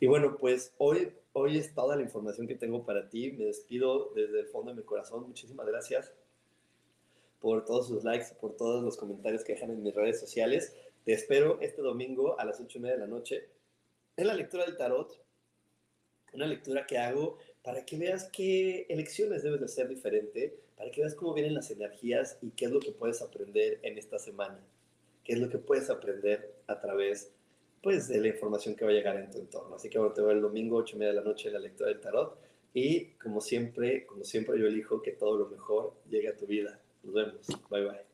[0.00, 3.32] Y bueno, pues hoy, hoy es toda la información que tengo para ti.
[3.32, 5.26] Me despido desde el fondo de mi corazón.
[5.26, 6.12] Muchísimas gracias
[7.44, 10.74] por todos sus likes, por todos los comentarios que dejan en mis redes sociales.
[11.04, 13.50] Te espero este domingo a las ocho y media de la noche
[14.16, 15.22] en la lectura del tarot,
[16.32, 21.02] una lectura que hago para que veas qué elecciones debes de hacer diferente, para que
[21.02, 24.58] veas cómo vienen las energías y qué es lo que puedes aprender en esta semana,
[25.22, 27.30] qué es lo que puedes aprender a través
[27.82, 29.76] pues, de la información que va a llegar en tu entorno.
[29.76, 31.60] Así que bueno, te veo el domingo, ocho y media de la noche, en la
[31.60, 32.38] lectura del tarot.
[32.72, 36.80] Y como siempre, como siempre yo elijo que todo lo mejor llegue a tu vida.
[37.04, 37.56] Nos.
[37.70, 38.13] Bye bye.